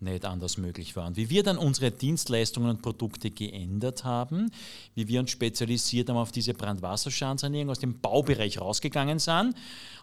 nicht 0.00 0.24
anders 0.24 0.58
möglich 0.58 0.94
war. 0.96 1.06
Und 1.06 1.16
wie 1.16 1.30
wir 1.30 1.42
dann 1.42 1.56
unsere 1.56 1.90
Dienstleistungen 1.90 2.70
und 2.70 2.82
Produkte 2.82 3.30
geändert 3.30 4.04
haben, 4.04 4.50
wie 4.94 5.08
wir 5.08 5.20
uns 5.20 5.30
spezialisiert 5.30 6.08
haben 6.08 6.16
auf 6.16 6.32
diese 6.32 6.54
Brandwasserschadenssanierung, 6.54 7.70
aus 7.70 7.78
dem 7.78 8.00
Baubereich 8.00 8.60
rausgegangen 8.60 9.18
sind, 9.18 9.54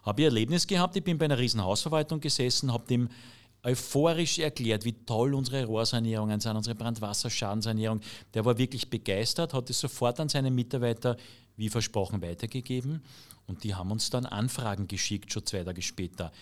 habe 0.02 0.22
ich 0.22 0.26
ein 0.26 0.32
Erlebnis 0.32 0.66
gehabt. 0.66 0.96
Ich 0.96 1.04
bin 1.04 1.18
bei 1.18 1.26
einer 1.26 1.38
riesen 1.38 1.62
Hausverwaltung 1.62 2.20
gesessen, 2.20 2.72
habe 2.72 2.86
dem 2.86 3.08
euphorisch 3.62 4.40
erklärt, 4.40 4.84
wie 4.84 4.92
toll 4.92 5.34
unsere 5.34 5.64
Rohrsanierungen 5.64 6.40
sind, 6.40 6.56
unsere 6.56 6.74
Brandwasserschadenssanierung. 6.74 8.00
Der 8.34 8.44
war 8.44 8.58
wirklich 8.58 8.90
begeistert, 8.90 9.54
hat 9.54 9.70
es 9.70 9.80
sofort 9.80 10.20
an 10.20 10.28
seine 10.28 10.50
Mitarbeiter 10.50 11.16
wie 11.56 11.68
versprochen 11.68 12.20
weitergegeben 12.20 13.02
und 13.46 13.64
die 13.64 13.74
haben 13.74 13.90
uns 13.90 14.10
dann 14.10 14.26
Anfragen 14.26 14.88
geschickt, 14.88 15.32
schon 15.32 15.46
zwei 15.46 15.62
Tage 15.62 15.82
später 15.82 16.32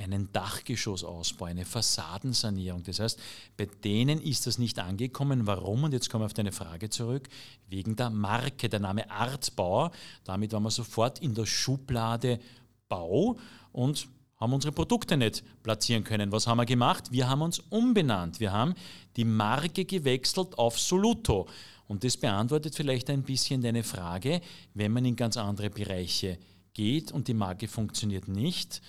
einen 0.00 0.32
Dachgeschossausbau, 0.32 1.46
eine 1.46 1.64
Fassadensanierung. 1.64 2.82
Das 2.82 3.00
heißt, 3.00 3.18
bei 3.56 3.66
denen 3.84 4.20
ist 4.20 4.46
das 4.46 4.58
nicht 4.58 4.78
angekommen. 4.78 5.46
Warum? 5.46 5.84
Und 5.84 5.92
jetzt 5.92 6.10
kommen 6.10 6.22
wir 6.22 6.26
auf 6.26 6.34
deine 6.34 6.52
Frage 6.52 6.90
zurück. 6.90 7.28
Wegen 7.68 7.96
der 7.96 8.10
Marke, 8.10 8.68
der 8.68 8.80
Name 8.80 9.10
Artbau. 9.10 9.90
Damit 10.24 10.52
waren 10.52 10.62
wir 10.62 10.70
sofort 10.70 11.18
in 11.20 11.34
der 11.34 11.46
Schublade 11.46 12.40
Bau 12.88 13.36
und 13.72 14.08
haben 14.36 14.54
unsere 14.54 14.72
Produkte 14.72 15.16
nicht 15.16 15.44
platzieren 15.62 16.02
können. 16.02 16.32
Was 16.32 16.46
haben 16.46 16.58
wir 16.58 16.66
gemacht? 16.66 17.12
Wir 17.12 17.28
haben 17.28 17.42
uns 17.42 17.58
umbenannt. 17.58 18.40
Wir 18.40 18.52
haben 18.52 18.74
die 19.16 19.24
Marke 19.24 19.84
gewechselt 19.84 20.58
auf 20.58 20.78
Soluto. 20.78 21.46
Und 21.86 22.04
das 22.04 22.16
beantwortet 22.16 22.74
vielleicht 22.74 23.10
ein 23.10 23.22
bisschen 23.22 23.60
deine 23.60 23.82
Frage, 23.82 24.40
wenn 24.74 24.92
man 24.92 25.04
in 25.04 25.16
ganz 25.16 25.36
andere 25.36 25.70
Bereiche 25.70 26.38
geht 26.72 27.12
und 27.12 27.28
die 27.28 27.34
Marke 27.34 27.68
funktioniert 27.68 28.28
nicht 28.28 28.80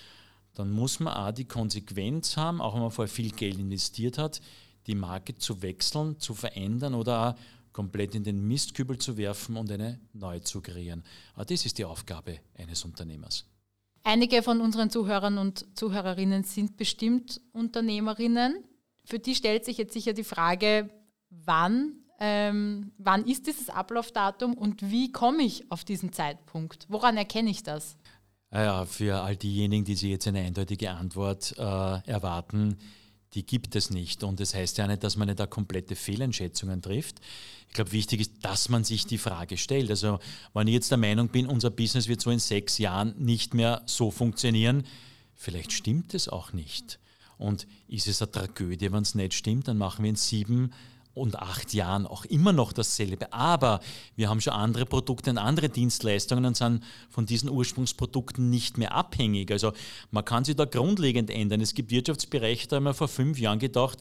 dann 0.54 0.70
muss 0.70 1.00
man 1.00 1.14
auch 1.14 1.32
die 1.32 1.46
Konsequenz 1.46 2.36
haben, 2.36 2.60
auch 2.60 2.74
wenn 2.74 2.82
man 2.82 2.90
vorher 2.90 3.12
viel 3.12 3.30
Geld 3.30 3.58
investiert 3.58 4.18
hat, 4.18 4.40
die 4.86 4.94
Marke 4.94 5.34
zu 5.34 5.62
wechseln, 5.62 6.18
zu 6.18 6.34
verändern 6.34 6.94
oder 6.94 7.30
auch 7.30 7.34
komplett 7.72 8.14
in 8.14 8.24
den 8.24 8.46
Mistkübel 8.46 8.98
zu 8.98 9.16
werfen 9.16 9.56
und 9.56 9.70
eine 9.70 9.98
neue 10.12 10.42
zu 10.42 10.60
kreieren. 10.60 11.02
Aber 11.34 11.44
das 11.44 11.64
ist 11.64 11.78
die 11.78 11.84
Aufgabe 11.84 12.38
eines 12.56 12.84
Unternehmers. 12.84 13.46
Einige 14.04 14.42
von 14.42 14.60
unseren 14.60 14.90
Zuhörern 14.90 15.38
und 15.38 15.64
Zuhörerinnen 15.78 16.44
sind 16.44 16.76
bestimmt 16.76 17.40
Unternehmerinnen. 17.52 18.64
Für 19.04 19.18
die 19.18 19.34
stellt 19.34 19.64
sich 19.64 19.78
jetzt 19.78 19.92
sicher 19.92 20.12
die 20.12 20.24
Frage, 20.24 20.90
wann, 21.30 21.94
ähm, 22.18 22.92
wann 22.98 23.24
ist 23.26 23.46
dieses 23.46 23.70
Ablaufdatum 23.70 24.54
und 24.54 24.90
wie 24.90 25.12
komme 25.12 25.44
ich 25.44 25.70
auf 25.70 25.84
diesen 25.84 26.12
Zeitpunkt? 26.12 26.86
Woran 26.88 27.16
erkenne 27.16 27.50
ich 27.50 27.62
das? 27.62 27.96
Ja, 28.52 28.84
für 28.84 29.22
all 29.22 29.34
diejenigen, 29.36 29.84
die 29.84 29.94
sich 29.94 30.10
jetzt 30.10 30.28
eine 30.28 30.40
eindeutige 30.40 30.90
Antwort 30.90 31.54
äh, 31.56 31.62
erwarten, 31.62 32.76
die 33.32 33.46
gibt 33.46 33.74
es 33.76 33.88
nicht. 33.88 34.22
Und 34.24 34.40
das 34.40 34.54
heißt 34.54 34.76
ja 34.76 34.86
nicht, 34.86 35.02
dass 35.02 35.16
man 35.16 35.34
da 35.34 35.46
komplette 35.46 35.96
Fehleinschätzungen 35.96 36.82
trifft. 36.82 37.20
Ich 37.68 37.74
glaube, 37.74 37.92
wichtig 37.92 38.20
ist, 38.20 38.32
dass 38.42 38.68
man 38.68 38.84
sich 38.84 39.06
die 39.06 39.16
Frage 39.16 39.56
stellt. 39.56 39.88
Also, 39.88 40.18
wenn 40.52 40.68
ich 40.68 40.74
jetzt 40.74 40.90
der 40.90 40.98
Meinung 40.98 41.28
bin, 41.28 41.46
unser 41.46 41.70
Business 41.70 42.08
wird 42.08 42.20
so 42.20 42.30
in 42.30 42.38
sechs 42.38 42.76
Jahren 42.76 43.14
nicht 43.16 43.54
mehr 43.54 43.80
so 43.86 44.10
funktionieren, 44.10 44.84
vielleicht 45.34 45.72
stimmt 45.72 46.12
es 46.12 46.28
auch 46.28 46.52
nicht. 46.52 46.98
Und 47.38 47.66
ist 47.88 48.06
es 48.06 48.20
eine 48.20 48.30
Tragödie, 48.30 48.92
wenn 48.92 49.02
es 49.02 49.14
nicht 49.14 49.32
stimmt, 49.32 49.66
dann 49.66 49.78
machen 49.78 50.02
wir 50.02 50.10
in 50.10 50.16
sieben 50.16 50.72
und 51.14 51.38
acht 51.38 51.74
Jahren 51.74 52.06
auch 52.06 52.24
immer 52.24 52.52
noch 52.52 52.72
dasselbe. 52.72 53.32
Aber 53.32 53.80
wir 54.16 54.28
haben 54.28 54.40
schon 54.40 54.54
andere 54.54 54.86
Produkte 54.86 55.30
und 55.30 55.38
andere 55.38 55.68
Dienstleistungen 55.68 56.44
und 56.44 56.56
sind 56.56 56.82
von 57.10 57.26
diesen 57.26 57.50
Ursprungsprodukten 57.50 58.48
nicht 58.48 58.78
mehr 58.78 58.92
abhängig. 58.92 59.50
Also 59.50 59.72
man 60.10 60.24
kann 60.24 60.44
sich 60.44 60.56
da 60.56 60.64
grundlegend 60.64 61.30
ändern. 61.30 61.60
Es 61.60 61.74
gibt 61.74 61.90
Wirtschaftsbereiche, 61.90 62.68
da 62.68 62.76
haben 62.76 62.84
wir 62.84 62.94
vor 62.94 63.08
fünf 63.08 63.38
Jahren 63.38 63.58
gedacht, 63.58 63.98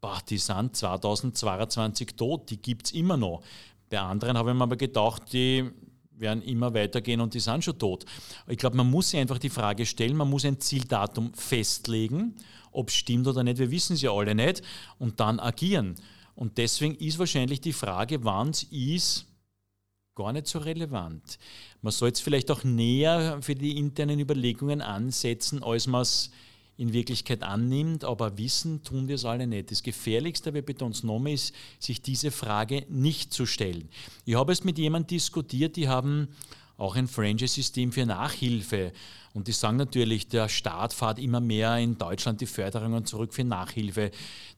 boah, 0.00 0.18
die 0.28 0.38
sind 0.38 0.76
2022 0.76 2.16
tot, 2.16 2.50
die 2.50 2.60
gibt 2.60 2.86
es 2.86 2.92
immer 2.92 3.16
noch. 3.16 3.42
Bei 3.90 4.00
anderen 4.00 4.36
habe 4.36 4.50
ich 4.50 4.56
mir 4.56 4.62
aber 4.62 4.76
gedacht, 4.76 5.32
die 5.32 5.70
werden 6.12 6.42
immer 6.42 6.74
weitergehen 6.74 7.20
und 7.20 7.34
die 7.34 7.40
sind 7.40 7.64
schon 7.64 7.78
tot. 7.78 8.04
Ich 8.48 8.58
glaube, 8.58 8.76
man 8.76 8.90
muss 8.90 9.10
sich 9.10 9.20
einfach 9.20 9.38
die 9.38 9.50
Frage 9.50 9.86
stellen, 9.86 10.16
man 10.16 10.28
muss 10.28 10.44
ein 10.44 10.60
Zieldatum 10.60 11.32
festlegen, 11.34 12.34
ob 12.72 12.88
es 12.88 12.96
stimmt 12.96 13.26
oder 13.26 13.42
nicht, 13.42 13.58
wir 13.58 13.70
wissen 13.70 13.94
es 13.94 14.02
ja 14.02 14.12
alle 14.12 14.34
nicht, 14.34 14.62
und 14.98 15.20
dann 15.20 15.40
agieren. 15.40 15.94
Und 16.38 16.56
deswegen 16.56 16.94
ist 16.94 17.18
wahrscheinlich 17.18 17.60
die 17.60 17.72
Frage, 17.72 18.22
wann 18.22 18.50
es 18.50 18.62
ist, 18.62 19.26
gar 20.14 20.32
nicht 20.32 20.46
so 20.46 20.60
relevant. 20.60 21.36
Man 21.82 21.90
soll 21.90 22.10
es 22.10 22.20
vielleicht 22.20 22.52
auch 22.52 22.62
näher 22.62 23.38
für 23.42 23.56
die 23.56 23.76
internen 23.76 24.20
Überlegungen 24.20 24.80
ansetzen, 24.80 25.64
als 25.64 25.88
man 25.88 26.02
es 26.02 26.30
in 26.76 26.92
Wirklichkeit 26.92 27.42
annimmt, 27.42 28.04
aber 28.04 28.38
wissen 28.38 28.84
tun 28.84 29.08
wir 29.08 29.16
es 29.16 29.24
alle 29.24 29.48
nicht. 29.48 29.72
Das 29.72 29.82
Gefährlichste 29.82 30.52
bei 30.52 30.62
Betonsnome 30.62 31.32
ist, 31.32 31.52
sich 31.80 32.02
diese 32.02 32.30
Frage 32.30 32.86
nicht 32.88 33.32
zu 33.32 33.44
stellen. 33.44 33.88
Ich 34.24 34.36
habe 34.36 34.52
es 34.52 34.62
mit 34.62 34.78
jemandem 34.78 35.08
diskutiert, 35.08 35.74
die 35.74 35.88
haben 35.88 36.28
auch 36.78 36.96
ein 36.96 37.08
Franchise-System 37.08 37.92
für 37.92 38.06
Nachhilfe. 38.06 38.92
Und 39.34 39.46
die 39.46 39.52
sagen 39.52 39.76
natürlich, 39.76 40.28
der 40.28 40.48
Staat 40.48 40.94
fährt 40.94 41.18
immer 41.18 41.40
mehr 41.40 41.76
in 41.76 41.98
Deutschland 41.98 42.40
die 42.40 42.46
Förderungen 42.46 43.04
zurück 43.04 43.34
für 43.34 43.44
Nachhilfe. 43.44 44.10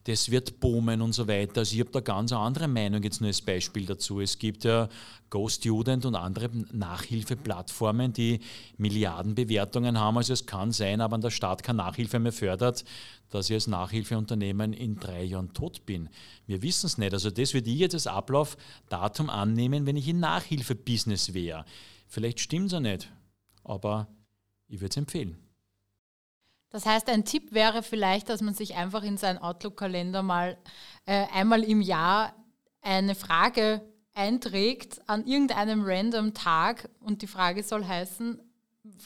Das 0.05 0.31
wird 0.31 0.59
boomen 0.59 1.01
und 1.01 1.13
so 1.13 1.27
weiter. 1.27 1.59
Also 1.59 1.73
ich 1.73 1.81
habe 1.81 1.91
da 1.91 1.99
ganz 1.99 2.31
eine 2.31 2.41
andere 2.41 2.67
Meinung 2.67 3.03
jetzt 3.03 3.21
nur 3.21 3.27
als 3.27 3.41
Beispiel 3.41 3.85
dazu. 3.85 4.21
Es 4.21 4.39
gibt 4.39 4.63
ja 4.63 4.87
GoStudent 5.29 6.05
und 6.05 6.15
andere 6.15 6.49
Nachhilfeplattformen, 6.71 8.13
die 8.13 8.39
Milliardenbewertungen 8.77 9.99
haben. 9.99 10.17
Also 10.17 10.33
es 10.33 10.45
kann 10.45 10.71
sein, 10.71 11.01
aber 11.01 11.17
der 11.17 11.31
Staat 11.31 11.63
keine 11.63 11.77
Nachhilfe 11.77 12.19
mehr 12.19 12.33
fördert, 12.33 12.85
dass 13.29 13.49
ich 13.49 13.55
als 13.55 13.67
Nachhilfeunternehmen 13.67 14.73
in 14.73 14.99
drei 14.99 15.23
Jahren 15.23 15.53
tot 15.53 15.85
bin. 15.85 16.09
Wir 16.47 16.61
wissen 16.61 16.85
es 16.85 16.97
nicht. 16.97 17.13
Also 17.13 17.29
das 17.29 17.53
würde 17.53 17.69
ich 17.69 17.79
jetzt 17.79 17.93
als 17.93 18.07
Ablaufdatum 18.07 19.29
annehmen, 19.29 19.85
wenn 19.85 19.97
ich 19.97 20.07
in 20.07 20.19
Nachhilfebusiness 20.19 21.33
wäre. 21.33 21.65
Vielleicht 22.11 22.41
stimmt 22.41 22.65
es 22.65 22.73
ja 22.73 22.81
nicht, 22.81 23.09
aber 23.63 24.09
ich 24.67 24.81
würde 24.81 24.89
es 24.89 24.97
empfehlen. 24.97 25.37
Das 26.69 26.85
heißt, 26.85 27.07
ein 27.07 27.23
Tipp 27.23 27.53
wäre 27.53 27.83
vielleicht, 27.83 28.27
dass 28.27 28.41
man 28.41 28.53
sich 28.53 28.75
einfach 28.75 29.03
in 29.03 29.15
seinen 29.15 29.37
Outlook-Kalender 29.37 30.21
mal 30.21 30.57
äh, 31.05 31.25
einmal 31.33 31.63
im 31.63 31.79
Jahr 31.79 32.35
eine 32.81 33.15
Frage 33.15 33.81
einträgt 34.13 34.99
an 35.07 35.25
irgendeinem 35.25 35.83
random 35.85 36.33
Tag 36.33 36.89
und 36.99 37.21
die 37.21 37.27
Frage 37.27 37.63
soll 37.63 37.87
heißen, 37.87 38.41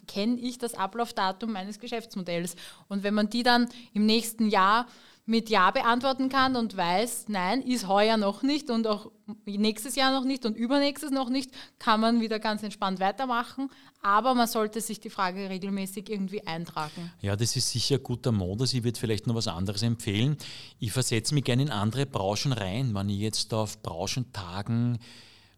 kenne 0.07 0.39
ich 0.39 0.57
das 0.57 0.73
Ablaufdatum 0.73 1.51
meines 1.51 1.77
Geschäftsmodells? 1.77 2.55
Und 2.87 3.03
wenn 3.03 3.13
man 3.13 3.29
die 3.29 3.43
dann 3.43 3.69
im 3.93 4.07
nächsten 4.07 4.49
Jahr 4.49 4.87
mit 5.27 5.49
Ja 5.49 5.71
beantworten 5.71 6.29
kann 6.29 6.55
und 6.55 6.77
weiß, 6.77 7.25
nein, 7.29 7.63
ist 7.63 7.87
heuer 7.87 8.17
noch 8.17 8.43
nicht 8.43 8.69
und 8.69 8.85
auch 8.85 9.11
nächstes 9.45 9.95
Jahr 9.95 10.11
noch 10.11 10.23
nicht 10.23 10.45
und 10.45 10.55
übernächstes 10.55 11.09
noch 11.09 11.29
nicht, 11.29 11.49
kann 11.79 11.99
man 11.99 12.21
wieder 12.21 12.37
ganz 12.39 12.61
entspannt 12.61 12.99
weitermachen. 12.99 13.69
Aber 14.03 14.35
man 14.35 14.47
sollte 14.47 14.81
sich 14.81 14.99
die 14.99 15.09
Frage 15.09 15.49
regelmäßig 15.49 16.11
irgendwie 16.11 16.45
eintragen. 16.45 17.11
Ja, 17.21 17.35
das 17.35 17.55
ist 17.55 17.71
sicher 17.71 17.97
guter 17.97 18.31
Modus. 18.31 18.73
Ich 18.73 18.83
würde 18.83 18.99
vielleicht 18.99 19.25
noch 19.25 19.33
was 19.33 19.47
anderes 19.47 19.81
empfehlen. 19.81 20.37
Ich 20.79 20.91
versetze 20.91 21.33
mich 21.33 21.43
gerne 21.43 21.63
in 21.63 21.71
andere 21.71 22.05
Branchen 22.05 22.51
rein. 22.51 22.93
Wenn 22.93 23.09
ich 23.09 23.19
jetzt 23.19 23.51
auf 23.51 23.81
Branchentagen 23.81 24.99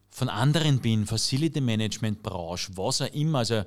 von 0.10 0.30
anderen 0.30 0.80
bin, 0.80 1.06
Facility 1.06 1.60
Management 1.60 2.24
Branche, 2.24 2.72
was 2.76 3.02
auch 3.02 3.14
immer, 3.14 3.40
also 3.40 3.64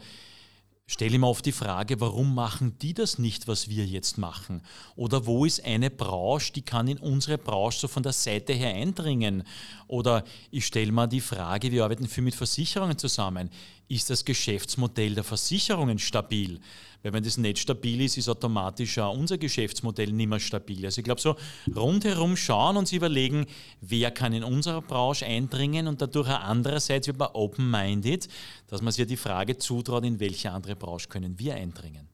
stelle 0.90 1.18
mir 1.20 1.28
oft 1.28 1.46
die 1.46 1.52
Frage, 1.52 2.00
warum 2.00 2.34
machen 2.34 2.76
die 2.82 2.94
das 2.94 3.18
nicht, 3.18 3.46
was 3.46 3.68
wir 3.68 3.86
jetzt 3.86 4.18
machen? 4.18 4.60
Oder 4.96 5.24
wo 5.24 5.44
ist 5.44 5.64
eine 5.64 5.88
Branche, 5.88 6.52
die 6.52 6.62
kann 6.62 6.88
in 6.88 6.98
unsere 6.98 7.38
Branche 7.38 7.78
so 7.78 7.88
von 7.88 8.02
der 8.02 8.12
Seite 8.12 8.52
her 8.52 8.74
eindringen? 8.74 9.44
Oder 9.86 10.24
ich 10.50 10.66
stelle 10.66 10.90
mir 10.90 11.06
die 11.06 11.20
Frage, 11.20 11.70
wir 11.70 11.84
arbeiten 11.84 12.08
viel 12.08 12.24
mit 12.24 12.34
Versicherungen 12.34 12.98
zusammen. 12.98 13.50
Ist 13.90 14.08
das 14.08 14.24
Geschäftsmodell 14.24 15.16
der 15.16 15.24
Versicherungen 15.24 15.98
stabil? 15.98 16.60
Weil 17.02 17.12
wenn 17.12 17.24
das 17.24 17.38
nicht 17.38 17.58
stabil 17.58 18.00
ist, 18.02 18.16
ist 18.16 18.28
automatisch 18.28 18.96
auch 19.00 19.12
unser 19.12 19.36
Geschäftsmodell 19.36 20.12
nicht 20.12 20.28
mehr 20.28 20.38
stabil. 20.38 20.84
Also 20.84 21.00
ich 21.00 21.04
glaube, 21.04 21.20
so 21.20 21.34
rundherum 21.74 22.36
schauen 22.36 22.76
und 22.76 22.86
sich 22.86 22.98
überlegen, 22.98 23.46
wer 23.80 24.12
kann 24.12 24.32
in 24.32 24.44
unserer 24.44 24.80
Branche 24.80 25.26
eindringen 25.26 25.88
und 25.88 26.00
dadurch 26.00 26.28
auch 26.28 26.38
andererseits 26.38 27.08
wird 27.08 27.18
man 27.18 27.30
open-minded, 27.32 28.28
dass 28.68 28.80
man 28.80 28.92
sich 28.92 29.08
die 29.08 29.16
Frage 29.16 29.58
zutraut, 29.58 30.04
in 30.04 30.20
welche 30.20 30.52
andere 30.52 30.76
Branche 30.76 31.08
können 31.08 31.40
wir 31.40 31.56
eindringen. 31.56 32.08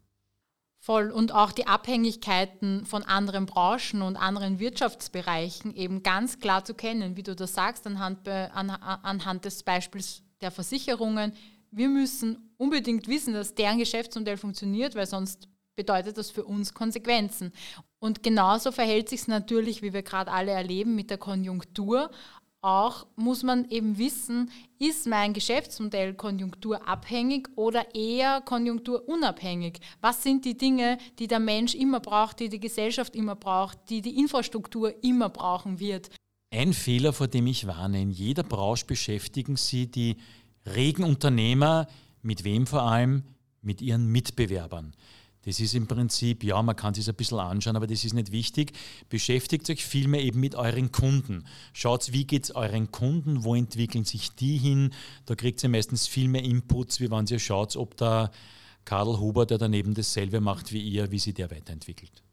Voll. 0.79 1.11
Und 1.11 1.35
auch 1.35 1.53
die 1.53 1.67
Abhängigkeiten 1.67 2.87
von 2.87 3.03
anderen 3.03 3.45
Branchen 3.45 4.01
und 4.01 4.17
anderen 4.17 4.61
Wirtschaftsbereichen 4.61 5.75
eben 5.75 6.03
ganz 6.03 6.39
klar 6.39 6.65
zu 6.65 6.73
kennen, 6.73 7.19
wie 7.19 7.23
du 7.23 7.37
das 7.37 7.53
sagst, 7.53 7.87
anhand, 7.87 8.27
an, 8.27 8.71
anhand 8.71 9.45
des 9.45 9.63
Beispiels 9.63 10.23
der 10.41 10.51
Versicherungen. 10.51 11.35
Wir 11.77 11.91
müssen 11.91 12.39
unbedingt 12.57 13.07
wissen, 13.07 13.35
dass 13.35 13.55
deren 13.55 13.77
Geschäftsmodell 13.77 14.39
funktioniert, 14.39 14.95
weil 14.95 15.07
sonst 15.07 15.47
bedeutet 15.77 16.17
das 16.17 16.31
für 16.31 16.45
uns 16.45 16.73
Konsequenzen. 16.73 17.53
Und 17.99 18.23
genauso 18.23 18.73
verhält 18.73 19.11
sich 19.11 19.21
es 19.21 19.29
natürlich, 19.29 19.83
wie 19.83 19.93
wir 19.93 20.03
gerade 20.03 20.33
alle 20.33 20.53
erleben, 20.53 20.95
mit 20.95 21.11
der 21.11 21.19
Konjunktur 21.19 22.11
auch 22.63 23.07
muss 23.15 23.43
man 23.43 23.71
eben 23.71 23.97
wissen, 23.97 24.51
ist 24.81 25.07
mein 25.07 25.35
Geschäftsmodell 25.35 26.15
konjunkturabhängig 26.15 27.47
oder 27.55 27.95
eher 27.95 28.41
konjunkturunabhängig? 28.41 29.79
Was 30.01 30.23
sind 30.25 30.45
die 30.45 30.57
Dinge, 30.57 30.99
die 31.21 31.29
der 31.29 31.39
Mensch 31.39 31.77
immer 31.77 32.01
braucht, 32.01 32.41
die 32.41 32.49
die 32.49 32.59
Gesellschaft 32.59 33.15
immer 33.15 33.37
braucht, 33.37 33.79
die 33.89 34.01
die 34.01 34.19
Infrastruktur 34.19 34.93
immer 35.05 35.29
brauchen 35.29 35.79
wird? 35.79 36.11
Ein 36.51 36.73
Fehler, 36.73 37.13
vor 37.13 37.29
dem 37.29 37.47
ich 37.47 37.69
warne, 37.69 38.01
in 38.01 38.11
jeder 38.11 38.43
Branche 38.43 38.87
beschäftigen 38.87 39.57
Sie 39.57 39.89
die 39.89 40.17
regen 40.67 41.05
Unternehmer, 41.05 41.87
mit 42.23 42.45
wem 42.45 42.67
vor 42.67 42.83
allem? 42.83 43.23
Mit 43.63 43.81
ihren 43.81 44.07
Mitbewerbern. 44.07 44.95
Das 45.43 45.61
ist 45.61 45.75
im 45.75 45.87
Prinzip, 45.87 46.43
ja, 46.43 46.61
man 46.61 46.75
kann 46.75 46.95
sich 46.95 47.09
ein 47.09 47.15
bisschen 47.15 47.39
anschauen, 47.39 47.77
aber 47.77 47.87
das 47.87 48.05
ist 48.05 48.15
nicht 48.15 48.33
wichtig. 48.33 48.73
Beschäftigt 49.09 49.71
euch 49.71 49.85
vielmehr 49.85 50.21
eben 50.23 50.41
mit 50.41 50.57
euren 50.57 50.91
Kunden. 50.91 51.45
Schaut, 51.73 52.13
wie 52.13 52.25
geht 52.25 52.45
es 52.45 52.51
euren 52.51 52.91
Kunden, 52.91 53.45
wo 53.45 53.55
entwickeln 53.55 54.05
sich 54.05 54.33
die 54.33 54.59
hin. 54.59 54.93
Da 55.25 55.37
kriegt 55.37 55.63
ihr 55.63 55.69
meistens 55.69 56.09
viel 56.09 56.27
mehr 56.27 56.43
Inputs, 56.43 57.01
wie 57.01 57.11
wenn 57.13 57.27
ihr 57.27 57.39
schaut, 57.39 57.77
ob 57.77 57.97
der 57.97 58.33
Karl 58.85 59.21
Huber, 59.21 59.47
der 59.47 59.59
daneben 59.59 59.95
dasselbe 59.95 60.41
macht 60.41 60.73
wie 60.73 60.83
ihr, 60.83 61.13
wie 61.13 61.21
sich 61.21 61.35
der 61.35 61.51
weiterentwickelt 61.51 62.26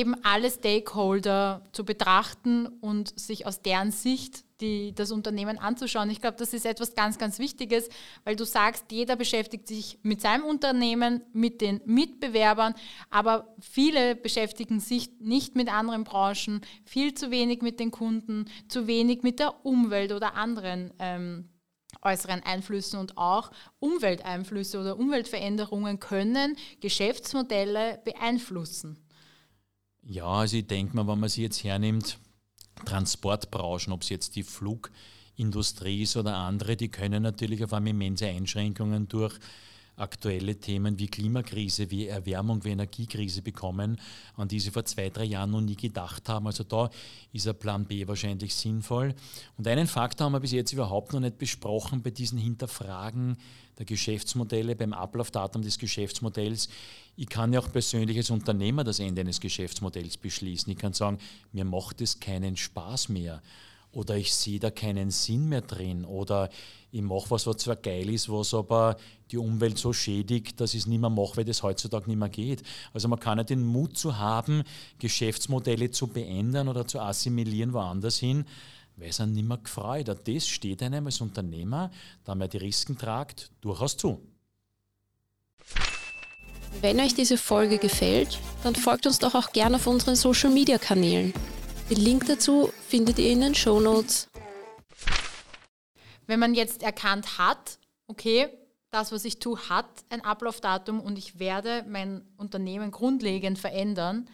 eben 0.00 0.14
alle 0.24 0.50
Stakeholder 0.50 1.62
zu 1.72 1.84
betrachten 1.84 2.66
und 2.66 3.18
sich 3.20 3.46
aus 3.46 3.60
deren 3.60 3.92
Sicht 3.92 4.44
die, 4.62 4.94
das 4.94 5.10
Unternehmen 5.10 5.58
anzuschauen. 5.58 6.10
Ich 6.10 6.20
glaube, 6.20 6.36
das 6.38 6.54
ist 6.54 6.64
etwas 6.66 6.94
ganz, 6.94 7.18
ganz 7.18 7.38
Wichtiges, 7.38 7.88
weil 8.24 8.36
du 8.36 8.44
sagst, 8.44 8.86
jeder 8.90 9.16
beschäftigt 9.16 9.68
sich 9.68 9.98
mit 10.02 10.20
seinem 10.20 10.44
Unternehmen, 10.44 11.22
mit 11.32 11.60
den 11.60 11.80
Mitbewerbern, 11.84 12.74
aber 13.10 13.54
viele 13.60 14.16
beschäftigen 14.16 14.80
sich 14.80 15.10
nicht 15.20 15.54
mit 15.54 15.72
anderen 15.72 16.04
Branchen, 16.04 16.62
viel 16.84 17.14
zu 17.14 17.30
wenig 17.30 17.62
mit 17.62 17.78
den 17.78 17.90
Kunden, 17.90 18.46
zu 18.68 18.86
wenig 18.86 19.22
mit 19.22 19.38
der 19.38 19.64
Umwelt 19.64 20.12
oder 20.12 20.34
anderen. 20.34 20.92
Ähm, 20.98 21.48
äußeren 22.02 22.42
Einflüssen 22.44 22.98
und 22.98 23.18
auch 23.18 23.50
Umwelteinflüsse 23.78 24.80
oder 24.80 24.96
Umweltveränderungen 24.96 26.00
können 26.00 26.56
Geschäftsmodelle 26.80 28.00
beeinflussen. 28.04 28.96
Ja, 30.02 30.26
also 30.26 30.56
ich 30.56 30.66
denke 30.66 30.96
mal, 30.96 31.06
wenn 31.06 31.20
man 31.20 31.28
sie 31.28 31.42
jetzt 31.42 31.62
hernimmt, 31.64 32.18
Transportbranchen, 32.84 33.92
ob 33.92 34.02
es 34.02 34.08
jetzt 34.08 34.36
die 34.36 34.42
Flugindustrie 34.42 36.02
ist 36.02 36.16
oder 36.16 36.36
andere, 36.36 36.76
die 36.76 36.88
können 36.90 37.22
natürlich 37.22 37.62
auf 37.64 37.72
einmal 37.72 37.90
immense 37.90 38.26
Einschränkungen 38.26 39.08
durch 39.08 39.38
aktuelle 40.00 40.56
Themen 40.56 40.98
wie 40.98 41.06
Klimakrise, 41.06 41.90
wie 41.90 42.06
Erwärmung, 42.06 42.64
wie 42.64 42.70
Energiekrise 42.70 43.42
bekommen, 43.42 44.00
an 44.36 44.48
die 44.48 44.60
sie 44.60 44.70
vor 44.70 44.84
zwei, 44.84 45.10
drei 45.10 45.24
Jahren 45.24 45.50
noch 45.50 45.60
nie 45.60 45.76
gedacht 45.76 46.28
haben. 46.28 46.46
Also 46.46 46.64
da 46.64 46.90
ist 47.32 47.46
ein 47.46 47.58
Plan 47.58 47.84
B 47.84 48.06
wahrscheinlich 48.08 48.54
sinnvoll. 48.54 49.14
Und 49.56 49.66
einen 49.66 49.86
Faktor 49.86 50.26
haben 50.26 50.32
wir 50.32 50.40
bis 50.40 50.52
jetzt 50.52 50.72
überhaupt 50.72 51.12
noch 51.12 51.20
nicht 51.20 51.38
besprochen 51.38 52.02
bei 52.02 52.10
diesen 52.10 52.38
Hinterfragen 52.38 53.36
der 53.78 53.86
Geschäftsmodelle, 53.86 54.76
beim 54.76 54.92
Ablaufdatum 54.92 55.62
des 55.62 55.78
Geschäftsmodells. 55.78 56.68
Ich 57.16 57.28
kann 57.28 57.52
ja 57.52 57.60
auch 57.60 57.72
persönlich 57.72 58.16
als 58.16 58.30
Unternehmer 58.30 58.84
das 58.84 58.98
Ende 59.00 59.22
eines 59.22 59.40
Geschäftsmodells 59.40 60.16
beschließen. 60.16 60.70
Ich 60.70 60.78
kann 60.78 60.92
sagen, 60.92 61.18
mir 61.52 61.64
macht 61.64 62.00
es 62.00 62.20
keinen 62.20 62.56
Spaß 62.56 63.08
mehr 63.08 63.42
oder 63.92 64.16
ich 64.16 64.34
sehe 64.34 64.60
da 64.60 64.70
keinen 64.70 65.10
Sinn 65.10 65.48
mehr 65.48 65.62
drin 65.62 66.04
oder 66.04 66.48
ich 66.92 67.02
mache 67.02 67.30
was, 67.30 67.46
was 67.46 67.58
zwar 67.58 67.76
geil 67.76 68.08
ist, 68.10 68.28
was 68.28 68.54
aber 68.54 68.96
die 69.30 69.38
Umwelt 69.38 69.78
so 69.78 69.92
schädigt, 69.92 70.60
dass 70.60 70.74
ich 70.74 70.80
es 70.80 70.86
nicht 70.86 71.00
mehr 71.00 71.10
mache, 71.10 71.36
weil 71.36 71.44
das 71.44 71.62
heutzutage 71.62 72.08
nicht 72.08 72.18
mehr 72.18 72.28
geht. 72.28 72.62
Also 72.92 73.08
man 73.08 73.20
kann 73.20 73.38
ja 73.38 73.44
den 73.44 73.64
Mut 73.64 73.96
zu 73.96 74.18
haben, 74.18 74.64
Geschäftsmodelle 74.98 75.90
zu 75.90 76.08
beenden 76.08 76.68
oder 76.68 76.86
zu 76.86 77.00
assimilieren 77.00 77.72
woanders 77.72 78.18
hin, 78.18 78.44
weil 78.96 79.10
es 79.10 79.20
einem 79.20 79.32
nicht 79.32 79.46
mehr 79.46 79.58
gefreut. 79.58 80.08
Das 80.08 80.48
steht 80.48 80.82
einem 80.82 81.06
als 81.06 81.20
Unternehmer, 81.20 81.90
da 82.24 82.34
man 82.34 82.48
die 82.48 82.58
Risiken 82.58 82.98
tragt, 82.98 83.50
durchaus 83.60 83.96
zu. 83.96 84.20
Wenn 86.80 87.00
euch 87.00 87.14
diese 87.14 87.36
Folge 87.36 87.78
gefällt, 87.78 88.38
dann 88.62 88.74
folgt 88.74 89.06
uns 89.06 89.18
doch 89.18 89.34
auch 89.34 89.52
gerne 89.52 89.76
auf 89.76 89.86
unseren 89.86 90.16
Social-Media-Kanälen. 90.16 91.34
Den 91.90 91.98
Link 91.98 92.26
dazu 92.26 92.72
findet 92.86 93.18
ihr 93.18 93.32
in 93.32 93.40
den 93.40 93.54
Show 93.56 93.80
Notes. 93.80 94.28
Wenn 96.28 96.38
man 96.38 96.54
jetzt 96.54 96.84
erkannt 96.84 97.36
hat, 97.36 97.80
okay, 98.06 98.48
das, 98.92 99.10
was 99.10 99.24
ich 99.24 99.40
tue, 99.40 99.58
hat 99.68 99.88
ein 100.08 100.20
Ablaufdatum 100.20 101.00
und 101.00 101.18
ich 101.18 101.40
werde 101.40 101.84
mein 101.88 102.22
Unternehmen 102.36 102.92
grundlegend 102.92 103.58
verändern. 103.58 104.30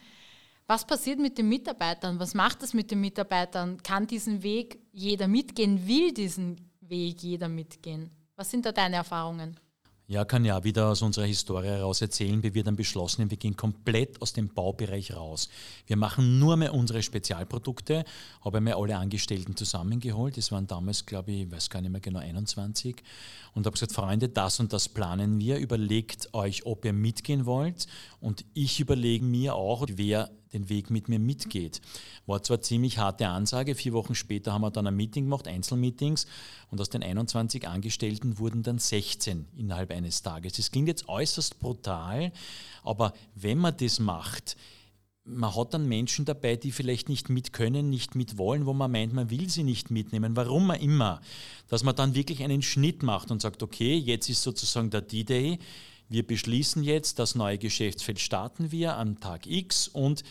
Was 0.67 0.87
passiert 0.87 1.19
mit 1.19 1.39
den 1.39 1.49
Mitarbeitern? 1.49 2.21
Was 2.21 2.35
macht 2.35 2.63
das 2.63 2.75
mit 2.75 2.91
den 2.91 3.01
Mitarbeitern? 3.01 3.83
Kann 3.83 4.07
diesen 4.07 4.43
Weg 4.43 4.79
jeder 4.93 5.27
mitgehen? 5.27 5.89
Will 5.89 6.13
diesen 6.13 6.71
Weg 6.83 7.23
jeder 7.23 7.49
mitgehen? 7.49 8.11
Was 8.37 8.51
sind 8.51 8.67
da 8.67 8.73
deine 8.73 8.97
Erfahrungen? 8.97 9.59
Ja, 10.09 10.25
kann 10.25 10.45
ja 10.45 10.63
wieder 10.63 10.87
aus 10.87 11.03
unserer 11.03 11.25
Historie 11.25 11.67
heraus 11.67 12.01
erzählen, 12.01 12.41
wie 12.45 12.55
wir 12.55 12.63
dann 12.63 12.77
beschlossen 12.77 13.23
haben, 13.23 13.31
wir 13.33 13.39
gehen 13.39 13.57
komplett 13.57 14.23
aus 14.23 14.33
dem 14.33 14.49
Baubereich 14.49 15.17
raus. 15.17 15.49
Wir 15.89 15.97
machen 15.97 16.39
nur 16.39 16.57
mehr 16.57 16.75
unsere 16.75 17.03
Spezialprodukte, 17.03 18.05
habe 18.45 18.61
mir 18.61 18.77
alle 18.77 18.99
Angestellten 18.99 19.57
zusammengeholt, 19.57 20.37
das 20.37 20.53
waren 20.53 20.69
damals, 20.69 21.07
glaube 21.07 21.33
ich, 21.33 21.43
ich 21.43 21.51
weiß 21.51 21.71
gar 21.71 21.81
nicht 21.81 21.91
mehr 21.91 22.01
genau, 22.01 22.21
21 22.21 23.03
und 23.55 23.67
habe 23.67 23.73
gesagt, 23.73 23.91
Freunde, 23.91 24.29
das 24.29 24.61
und 24.61 24.73
das 24.73 24.89
planen 24.89 25.41
wir, 25.41 25.59
überlegt 25.59 26.33
euch, 26.35 26.65
ob 26.67 26.85
ihr 26.85 26.93
mitgehen 26.93 27.45
wollt. 27.45 27.89
Und 28.21 28.45
ich 28.55 28.79
überlege 28.79 29.25
mir 29.25 29.57
auch, 29.57 29.87
wer 29.91 30.31
den 30.53 30.69
Weg 30.69 30.91
mit 30.91 31.09
mir 31.09 31.19
mitgeht. 31.19 31.81
War 32.27 32.43
zwar 32.43 32.61
ziemlich 32.61 32.99
harte 32.99 33.29
Ansage, 33.29 33.75
vier 33.75 33.93
Wochen 33.93 34.15
später 34.15 34.53
haben 34.53 34.63
wir 34.63 34.71
dann 34.71 34.87
ein 34.87 34.97
Meeting 34.97 35.25
gemacht, 35.25 35.49
Einzelmeetings, 35.49 36.27
und 36.71 36.81
aus 36.81 36.91
den 36.91 37.03
21 37.03 37.69
Angestellten 37.69 38.39
wurden 38.39 38.63
dann 38.63 38.79
16 38.79 39.47
innerhalb 39.57 39.91
eines 39.91 40.23
Tages. 40.23 40.55
Das 40.55 40.71
klingt 40.71 40.89
jetzt 40.89 41.09
äußerst 41.09 41.59
brutal, 41.59 42.33
aber 42.83 43.13
wenn 43.35 43.59
man 43.59 43.77
das 43.77 43.99
macht, 43.99 44.57
man 45.27 45.55
hat 45.55 45.75
dann 45.75 45.89
Menschen 45.89 46.25
dabei, 46.25 46.57
die 46.57 46.71
vielleicht 46.71 47.09
nicht 47.09 47.29
mit 47.29 47.53
können, 47.53 47.91
nicht 47.91 48.15
mit 48.15 48.39
wollen, 48.39 48.65
wo 48.65 48.73
man 48.73 48.93
meint, 48.93 49.13
man 49.13 49.31
will 49.31 49.49
sie 49.51 49.65
nicht 49.65 49.91
mitnehmen, 49.91 50.37
warum 50.37 50.69
man 50.69 50.81
immer, 50.81 51.21
dass 51.69 51.83
man 51.83 51.97
dann 51.97 52.15
wirklich 52.15 52.45
einen 52.45 52.63
Schnitt 52.63 53.03
macht 53.03 53.31
und 53.31 53.43
sagt, 53.43 53.63
okay, 53.63 53.97
jetzt 53.97 54.29
ist 54.29 54.43
sozusagen 54.43 54.91
der 54.91 55.03
D-Day, 55.03 55.59
wir 56.09 56.27
beschließen 56.27 56.83
jetzt, 56.83 57.19
das 57.19 57.35
neue 57.35 57.59
Geschäftsfeld 57.59 58.21
starten 58.21 58.71
wir 58.71 58.97
am 58.97 59.21
Tag 59.21 59.47
X 59.47 59.89
und 59.89 60.23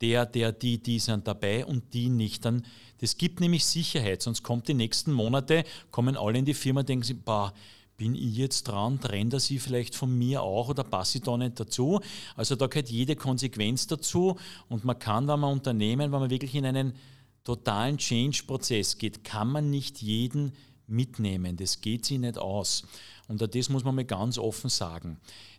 der, 0.00 0.26
der, 0.26 0.52
die, 0.52 0.82
die 0.82 0.98
sind 0.98 1.26
dabei 1.26 1.64
und 1.64 1.92
die 1.94 2.08
nicht. 2.08 2.44
Dann, 2.44 2.64
das 2.98 3.16
gibt 3.16 3.40
nämlich 3.40 3.64
Sicherheit, 3.64 4.22
sonst 4.22 4.42
kommt 4.42 4.68
die 4.68 4.74
nächsten 4.74 5.12
Monate, 5.12 5.64
kommen 5.90 6.16
alle 6.16 6.38
in 6.38 6.44
die 6.44 6.54
Firma 6.54 6.80
und 6.80 6.88
denken 6.88 7.04
sich, 7.04 7.22
bah, 7.22 7.52
bin 7.96 8.14
ich 8.14 8.34
jetzt 8.34 8.62
dran, 8.62 8.98
trennt 8.98 9.34
er 9.34 9.40
sie 9.40 9.58
vielleicht 9.58 9.94
von 9.94 10.16
mir 10.16 10.42
auch 10.42 10.70
oder 10.70 10.84
passe 10.84 11.18
ich 11.18 11.24
da 11.24 11.36
nicht 11.36 11.60
dazu? 11.60 12.00
Also 12.34 12.56
da 12.56 12.66
gehört 12.66 12.88
jede 12.88 13.14
Konsequenz 13.14 13.86
dazu 13.86 14.38
und 14.68 14.84
man 14.84 14.98
kann, 14.98 15.28
wenn 15.28 15.38
man 15.38 15.52
Unternehmen, 15.52 16.10
wenn 16.10 16.20
man 16.20 16.30
wirklich 16.30 16.54
in 16.54 16.64
einen 16.64 16.94
totalen 17.44 17.98
Change-Prozess 17.98 18.96
geht, 18.96 19.22
kann 19.22 19.48
man 19.48 19.68
nicht 19.68 20.00
jeden 20.00 20.52
mitnehmen. 20.86 21.56
Das 21.56 21.82
geht 21.82 22.06
sich 22.06 22.18
nicht 22.18 22.38
aus. 22.38 22.84
Und 23.30 23.54
das 23.54 23.68
muss 23.68 23.84
man 23.84 23.94
mal 23.94 24.04
ganz 24.04 24.38
offen 24.38 24.68
sagen. 24.68 25.18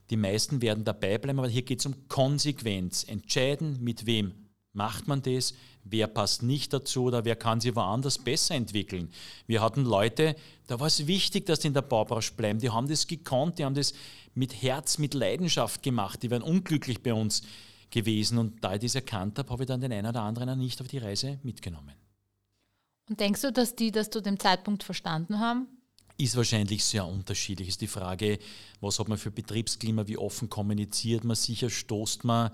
Die 0.10 0.18
meisten 0.18 0.62
werden 0.62 0.84
dabei 0.84 1.18
bleiben, 1.18 1.40
aber 1.40 1.48
hier 1.48 1.62
geht 1.62 1.80
es 1.80 1.86
um 1.86 2.10
Konsequenz. 2.10 3.06
Entscheiden, 3.06 3.82
mit 3.82 4.06
wem 4.06 4.34
macht 4.74 5.08
man 5.08 5.22
das, 5.22 5.54
wer 5.86 6.08
passt 6.08 6.44
nicht 6.44 6.74
dazu 6.74 7.04
oder 7.04 7.24
wer 7.24 7.38
kann 7.38 7.62
sich 7.62 7.74
woanders 7.74 8.18
besser 8.18 8.56
entwickeln. 8.56 9.10
Wir 9.48 9.62
hatten 9.62 9.86
Leute, 9.86 10.36
da 10.68 10.82
war 10.82 10.88
es 10.88 11.08
wichtig, 11.08 11.46
dass 11.46 11.62
die 11.62 11.68
in 11.68 11.74
der 11.74 11.82
Baubranche 11.82 12.34
bleiben. 12.34 12.60
Die 12.60 12.70
haben 12.70 12.90
das 12.90 13.08
gekonnt, 13.08 13.58
die 13.58 13.64
haben 13.64 13.76
das 13.76 13.94
mit 14.34 14.62
Herz, 14.62 14.98
mit 14.98 15.14
Leidenschaft 15.14 15.82
gemacht. 15.82 16.22
Die 16.24 16.30
wären 16.30 16.44
unglücklich 16.44 17.02
bei 17.02 17.14
uns 17.14 17.42
gewesen. 17.90 18.38
Und 18.38 18.62
da 18.62 18.74
ich 18.74 18.82
das 18.82 18.96
erkannt 18.96 19.40
habe, 19.40 19.50
habe 19.50 19.64
ich 19.64 19.68
dann 19.68 19.80
den 19.80 19.94
einen 19.94 20.08
oder 20.08 20.24
anderen 20.24 20.60
nicht 20.60 20.82
auf 20.82 20.90
die 20.90 20.98
Reise 20.98 21.40
mitgenommen. 21.44 21.96
Und 23.08 23.22
denkst 23.22 23.42
du, 23.42 23.54
dass 23.54 23.76
die 23.76 23.92
das 23.92 24.10
zu 24.10 24.22
dem 24.22 24.38
Zeitpunkt 24.40 24.84
verstanden 24.84 25.40
haben? 25.40 25.68
Ist 26.22 26.36
wahrscheinlich 26.36 26.84
sehr 26.84 27.06
unterschiedlich. 27.06 27.70
Ist 27.70 27.82
die 27.82 27.88
Frage, 27.88 28.40
was 28.80 29.00
hat 29.00 29.08
man 29.08 29.18
für 29.18 29.32
Betriebsklima, 29.32 30.08
wie 30.08 30.18
offen 30.18 30.50
kommuniziert 30.50 31.24
man, 31.24 31.36
sicher 31.36 31.70
stoßt 31.70 32.24
man 32.24 32.52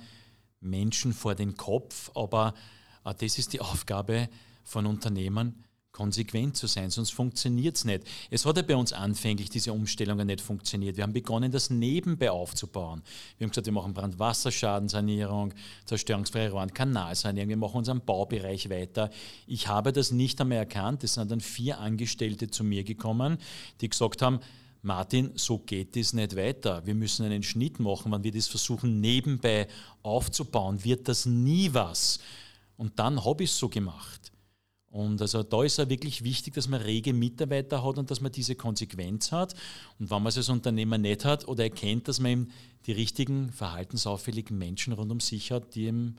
Menschen 0.60 1.14
vor 1.14 1.36
den 1.36 1.56
Kopf, 1.56 2.12
aber 2.16 2.54
äh, 3.06 3.14
das 3.14 3.38
ist 3.38 3.54
die 3.54 3.62
Aufgabe 3.62 4.30
von 4.64 4.86
Unternehmern, 4.86 5.64
konsequent 5.98 6.56
zu 6.56 6.68
sein, 6.68 6.92
sonst 6.92 7.10
funktioniert 7.10 7.76
es 7.76 7.84
nicht. 7.84 8.04
Es 8.30 8.46
hat 8.46 8.56
ja 8.56 8.62
bei 8.62 8.76
uns 8.76 8.94
anfänglich 8.94 9.50
diese 9.50 9.74
Umstellungen 9.74 10.28
nicht 10.28 10.42
funktioniert. 10.42 10.96
Wir 10.96 11.04
haben 11.04 11.12
begonnen, 11.12 11.52
das 11.52 11.72
nebenbei 11.72 12.30
aufzubauen. 12.30 13.02
Wir 13.38 13.46
haben 13.46 13.50
gesagt, 13.50 13.66
wir 13.66 13.74
machen 13.74 13.96
Brandwasserschadensanierung, 13.96 15.56
zerstörungsfreie 15.86 16.52
Rohren, 16.52 16.72
Kanalsanierung, 16.72 17.50
wir 17.50 17.58
machen 17.58 17.78
unseren 17.78 18.02
Baubereich 18.02 18.70
weiter. 18.70 19.10
Ich 19.48 19.68
habe 19.68 19.92
das 19.92 20.12
nicht 20.12 20.40
einmal 20.40 20.60
erkannt. 20.60 21.04
Es 21.04 21.16
sind 21.16 21.32
dann 21.32 21.42
vier 21.42 21.80
Angestellte 21.80 22.52
zu 22.52 22.64
mir 22.64 22.84
gekommen, 22.84 23.40
die 23.82 23.90
gesagt 23.90 24.22
haben, 24.22 24.40
Martin, 24.84 25.32
so 25.34 25.58
geht 25.58 25.98
es 25.98 26.14
nicht 26.14 26.36
weiter. 26.36 26.86
Wir 26.86 26.94
müssen 26.94 27.26
einen 27.26 27.42
Schnitt 27.42 27.80
machen. 27.80 28.12
Wenn 28.12 28.24
wir 28.24 28.32
das 28.32 28.48
versuchen, 28.48 29.02
nebenbei 29.02 29.68
aufzubauen, 30.04 30.84
wird 30.84 31.08
das 31.08 31.26
nie 31.26 31.74
was. 31.74 32.20
Und 32.78 33.00
dann 33.00 33.26
habe 33.26 33.44
ich 33.44 33.50
es 33.50 33.58
so 33.58 33.68
gemacht. 33.68 34.32
Und 34.90 35.22
also 35.22 35.44
da 35.44 35.64
ist 35.64 35.80
es 35.80 35.90
wirklich 35.90 36.24
wichtig, 36.24 36.54
dass 36.54 36.68
man 36.68 36.82
rege 36.82 37.14
Mitarbeiter 37.14 37.84
hat 37.84 37.98
und 37.98 38.10
dass 38.10 38.22
man 38.22 38.32
diese 38.32 38.56
Konsequenz 38.56 39.32
hat. 39.32 39.54
Und 40.00 40.10
wenn 40.10 40.24
man 40.24 40.28
es 40.28 40.38
als 40.38 40.50
Unternehmer 40.50 40.98
nicht 40.98 41.26
hat 41.26 41.48
oder 41.48 41.64
erkennt, 41.64 42.08
dass 42.08 42.20
man 42.20 42.32
eben 42.32 42.52
die 42.86 42.94
richtigen, 42.94 43.52
verhaltensauffälligen 43.52 44.58
Menschen 44.58 44.94
rund 44.94 45.12
um 45.12 45.20
sich 45.20 45.52
hat, 45.52 45.76
die 45.76 45.88
ihm 45.88 46.16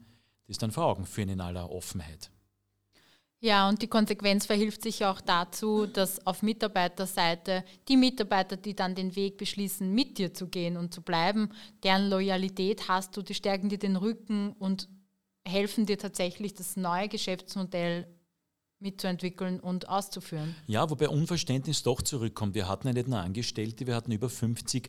das 0.47 0.59
dann 0.59 0.71
vor 0.71 0.85
Augen 0.85 1.07
führen 1.07 1.31
in 1.31 1.41
aller 1.41 1.71
Offenheit. 1.71 2.31
Ja, 3.41 3.69
und 3.69 3.81
die 3.83 3.87
Konsequenz 3.87 4.47
verhilft 4.47 4.83
sich 4.83 5.05
auch 5.05 5.21
dazu, 5.21 5.87
dass 5.87 6.27
auf 6.27 6.43
Mitarbeiterseite 6.43 7.65
die 7.87 7.97
Mitarbeiter, 7.97 8.57
die 8.57 8.75
dann 8.75 8.97
den 8.97 9.15
Weg 9.15 9.37
beschließen, 9.39 9.95
mit 9.95 10.19
dir 10.19 10.35
zu 10.35 10.49
gehen 10.49 10.77
und 10.77 10.93
zu 10.93 11.03
bleiben, 11.03 11.51
deren 11.85 12.11
Loyalität 12.11 12.89
hast 12.89 13.17
du, 13.17 13.23
die 13.23 13.35
stärken 13.35 13.69
dir 13.69 13.79
den 13.79 13.95
Rücken 13.95 14.53
und 14.59 14.89
helfen 15.47 15.87
dir 15.87 15.99
tatsächlich, 15.99 16.55
das 16.55 16.77
neue 16.77 17.09
Geschäftsmodell 17.09 18.09
mitzuentwickeln 18.81 19.61
und 19.61 19.89
auszuführen. 19.89 20.55
Ja, 20.67 20.89
wobei 20.89 21.09
Unverständnis 21.09 21.83
doch 21.83 22.03
zurückkommt. 22.03 22.55
Wir 22.55 22.69
hatten 22.69 22.87
ja 22.87 22.93
nicht 22.93 23.09
nur 23.09 23.19
Angestellte, 23.19 23.87
wir 23.87 23.95
hatten 23.95 24.13
über 24.13 24.29
50 24.29 24.89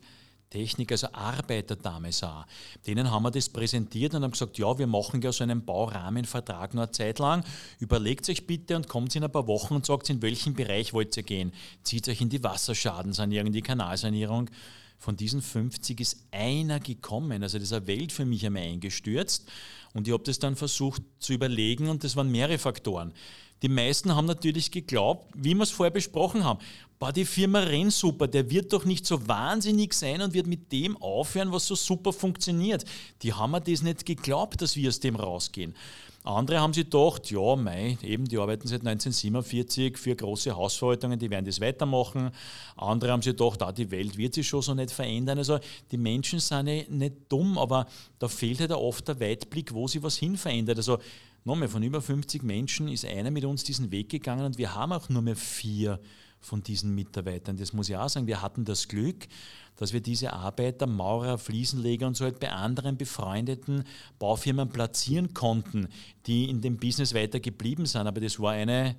Technik, 0.50 0.90
also 0.90 1.08
Arbeiter 1.12 1.76
damals 1.76 2.24
auch. 2.24 2.44
Denen 2.86 3.10
haben 3.10 3.22
wir 3.22 3.30
das 3.30 3.48
präsentiert 3.48 4.14
und 4.14 4.24
haben 4.24 4.32
gesagt, 4.32 4.58
ja, 4.58 4.78
wir 4.78 4.88
machen 4.88 5.22
ja 5.22 5.30
so 5.30 5.44
einen 5.44 5.64
Baurahmenvertrag 5.64 6.74
nur 6.74 6.84
eine 6.84 6.92
Zeit 6.92 7.20
lang. 7.20 7.44
Überlegt 7.78 8.28
euch 8.28 8.46
bitte 8.46 8.74
und 8.74 8.88
kommt 8.88 9.14
in 9.14 9.22
ein 9.22 9.30
paar 9.30 9.46
Wochen 9.46 9.74
und 9.74 9.86
sagt, 9.86 10.10
in 10.10 10.20
welchen 10.22 10.54
Bereich 10.54 10.92
wollt 10.92 11.16
ihr 11.16 11.22
gehen. 11.22 11.52
Zieht 11.84 12.08
euch 12.08 12.20
in 12.20 12.28
die 12.28 12.42
Wasserschadenssanierung, 12.42 13.46
in 13.46 13.52
die 13.52 13.62
Kanalsanierung. 13.62 14.50
Von 14.98 15.16
diesen 15.16 15.40
50 15.40 16.00
ist 16.00 16.26
einer 16.32 16.80
gekommen. 16.80 17.42
Also 17.42 17.58
das 17.58 17.68
ist 17.68 17.72
eine 17.72 17.86
Welt 17.86 18.12
für 18.12 18.26
mich 18.26 18.44
einmal 18.44 18.64
eingestürzt. 18.64 19.48
Und 19.94 20.08
ich 20.08 20.12
habe 20.12 20.24
das 20.24 20.40
dann 20.40 20.56
versucht 20.56 21.02
zu 21.20 21.32
überlegen 21.32 21.88
und 21.88 22.02
das 22.04 22.16
waren 22.16 22.30
mehrere 22.30 22.58
Faktoren. 22.58 23.14
Die 23.62 23.68
meisten 23.68 24.14
haben 24.14 24.26
natürlich 24.26 24.70
geglaubt, 24.70 25.26
wie 25.34 25.54
wir 25.54 25.62
es 25.62 25.70
vorher 25.70 25.90
besprochen 25.90 26.44
haben, 26.44 26.60
boah, 26.98 27.12
die 27.12 27.24
Firma 27.24 27.60
rennt 27.60 27.92
super, 27.92 28.28
der 28.28 28.50
wird 28.50 28.72
doch 28.72 28.84
nicht 28.84 29.06
so 29.06 29.26
wahnsinnig 29.26 29.92
sein 29.94 30.22
und 30.22 30.34
wird 30.34 30.46
mit 30.46 30.70
dem 30.72 30.96
aufhören, 30.98 31.52
was 31.52 31.66
so 31.66 31.74
super 31.74 32.12
funktioniert. 32.12 32.84
Die 33.22 33.32
haben 33.32 33.52
mir 33.52 33.60
das 33.60 33.82
nicht 33.82 34.06
geglaubt, 34.06 34.62
dass 34.62 34.76
wir 34.76 34.88
aus 34.88 35.00
dem 35.00 35.16
rausgehen. 35.16 35.74
Andere 36.22 36.60
haben 36.60 36.74
sich 36.74 36.84
gedacht, 36.84 37.30
ja, 37.30 37.56
mei, 37.56 37.96
eben, 38.02 38.26
die 38.26 38.36
arbeiten 38.36 38.68
seit 38.68 38.80
1947 38.80 39.96
für 39.96 40.14
große 40.14 40.54
Hausverwaltungen, 40.54 41.18
die 41.18 41.30
werden 41.30 41.46
das 41.46 41.62
weitermachen. 41.62 42.30
Andere 42.76 43.12
haben 43.12 43.22
sich 43.22 43.34
gedacht, 43.34 43.62
ah, 43.62 43.72
die 43.72 43.90
Welt 43.90 44.18
wird 44.18 44.34
sich 44.34 44.46
schon 44.46 44.60
so 44.60 44.74
nicht 44.74 44.90
verändern. 44.90 45.38
Also 45.38 45.58
die 45.90 45.96
Menschen 45.96 46.38
sind 46.38 46.90
nicht 46.90 47.14
dumm, 47.30 47.56
aber 47.56 47.86
da 48.18 48.28
fehlt 48.28 48.60
halt 48.60 48.72
oft 48.72 49.08
der 49.08 49.18
Weitblick, 49.18 49.72
wo 49.72 49.88
sich 49.88 50.02
was 50.02 50.18
hin 50.18 50.36
verändert. 50.36 50.76
Also 50.76 50.98
nochmal, 51.44 51.68
von 51.68 51.82
über 51.82 52.00
50 52.00 52.42
Menschen 52.42 52.88
ist 52.88 53.04
einer 53.04 53.30
mit 53.30 53.44
uns 53.44 53.64
diesen 53.64 53.90
Weg 53.90 54.08
gegangen 54.08 54.44
und 54.44 54.58
wir 54.58 54.74
haben 54.74 54.92
auch 54.92 55.08
nur 55.08 55.22
mehr 55.22 55.36
vier 55.36 56.00
von 56.40 56.62
diesen 56.62 56.94
Mitarbeitern. 56.94 57.56
Das 57.56 57.72
muss 57.72 57.88
ich 57.88 57.96
auch 57.96 58.08
sagen. 58.08 58.26
Wir 58.26 58.40
hatten 58.40 58.64
das 58.64 58.88
Glück, 58.88 59.28
dass 59.76 59.92
wir 59.92 60.00
diese 60.00 60.32
Arbeiter, 60.32 60.86
Maurer, 60.86 61.38
Fliesenleger 61.38 62.06
und 62.06 62.16
so 62.16 62.24
halt 62.24 62.40
bei 62.40 62.50
anderen 62.50 62.96
befreundeten 62.96 63.84
Baufirmen 64.18 64.68
platzieren 64.70 65.34
konnten, 65.34 65.88
die 66.26 66.48
in 66.48 66.60
dem 66.60 66.78
Business 66.78 67.14
weiter 67.14 67.40
geblieben 67.40 67.86
sind. 67.86 68.06
Aber 68.06 68.20
das 68.20 68.40
war 68.40 68.52
eine 68.52 68.96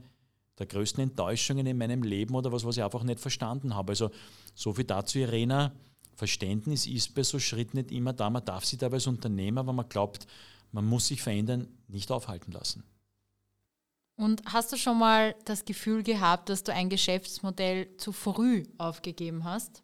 der 0.60 0.68
größten 0.68 1.02
Enttäuschungen 1.04 1.66
in 1.66 1.78
meinem 1.78 2.04
Leben 2.04 2.36
oder 2.36 2.52
was, 2.52 2.64
was 2.64 2.78
ich 2.78 2.84
einfach 2.84 3.04
nicht 3.04 3.20
verstanden 3.20 3.76
habe. 3.76 3.94
Also 3.94 4.12
so 4.54 4.74
viel 4.74 4.86
dazu, 4.86 5.20
Irena. 5.20 5.72
Verständnis 6.16 6.86
ist 6.86 7.16
bei 7.16 7.24
so 7.24 7.40
Schritten 7.40 7.78
nicht 7.78 7.92
immer 7.92 8.14
da. 8.14 8.30
Man 8.30 8.46
darf 8.46 8.66
sich 8.66 8.78
dabei 8.78 8.96
als 8.96 9.08
Unternehmer, 9.08 9.66
wenn 9.66 9.76
man 9.76 9.90
glaubt, 9.90 10.28
man 10.72 10.86
muss 10.86 11.08
sich 11.08 11.22
verändern, 11.22 11.68
nicht 11.88 12.12
aufhalten 12.12 12.52
lassen. 12.52 12.84
Und 14.16 14.44
hast 14.46 14.72
du 14.72 14.78
schon 14.78 15.00
mal 15.00 15.36
das 15.46 15.66
Gefühl 15.66 16.04
gehabt, 16.04 16.50
dass 16.50 16.64
du 16.64 16.74
ein 16.74 16.90
Geschäftsmodell 16.90 17.98
zu 17.98 18.12
früh 18.12 18.64
aufgegeben 18.78 19.44
hast? 19.44 19.84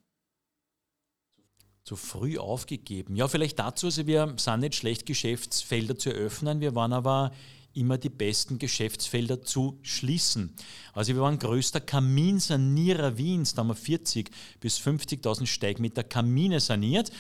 Zu 1.84 1.96
früh 1.96 2.38
aufgegeben. 2.38 3.16
Ja, 3.16 3.28
vielleicht 3.28 3.58
dazu, 3.58 3.88
also 3.88 4.06
wir 4.06 4.36
sind 4.38 4.60
nicht 4.60 4.76
schlecht, 4.76 5.06
Geschäftsfelder 5.06 5.98
zu 5.98 6.12
eröffnen, 6.12 6.60
wir 6.60 6.76
waren 6.76 6.94
aber 6.94 7.32
immer 7.74 7.98
die 7.98 8.10
besten 8.10 8.60
Geschäftsfelder 8.60 9.42
zu 9.42 9.80
schließen. 9.84 10.56
Also 10.94 11.14
wir 11.14 11.22
waren 11.22 11.40
größter 11.40 11.80
Kaminsanierer 11.80 13.18
Wiens, 13.18 13.54
da 13.54 13.62
haben 13.62 13.70
wir 13.70 13.76
40 13.76 14.30
bis 14.60 14.80
50.000 14.80 15.46
Steigmeter 15.46 16.04
Kamine 16.04 16.60
saniert. 16.60 17.12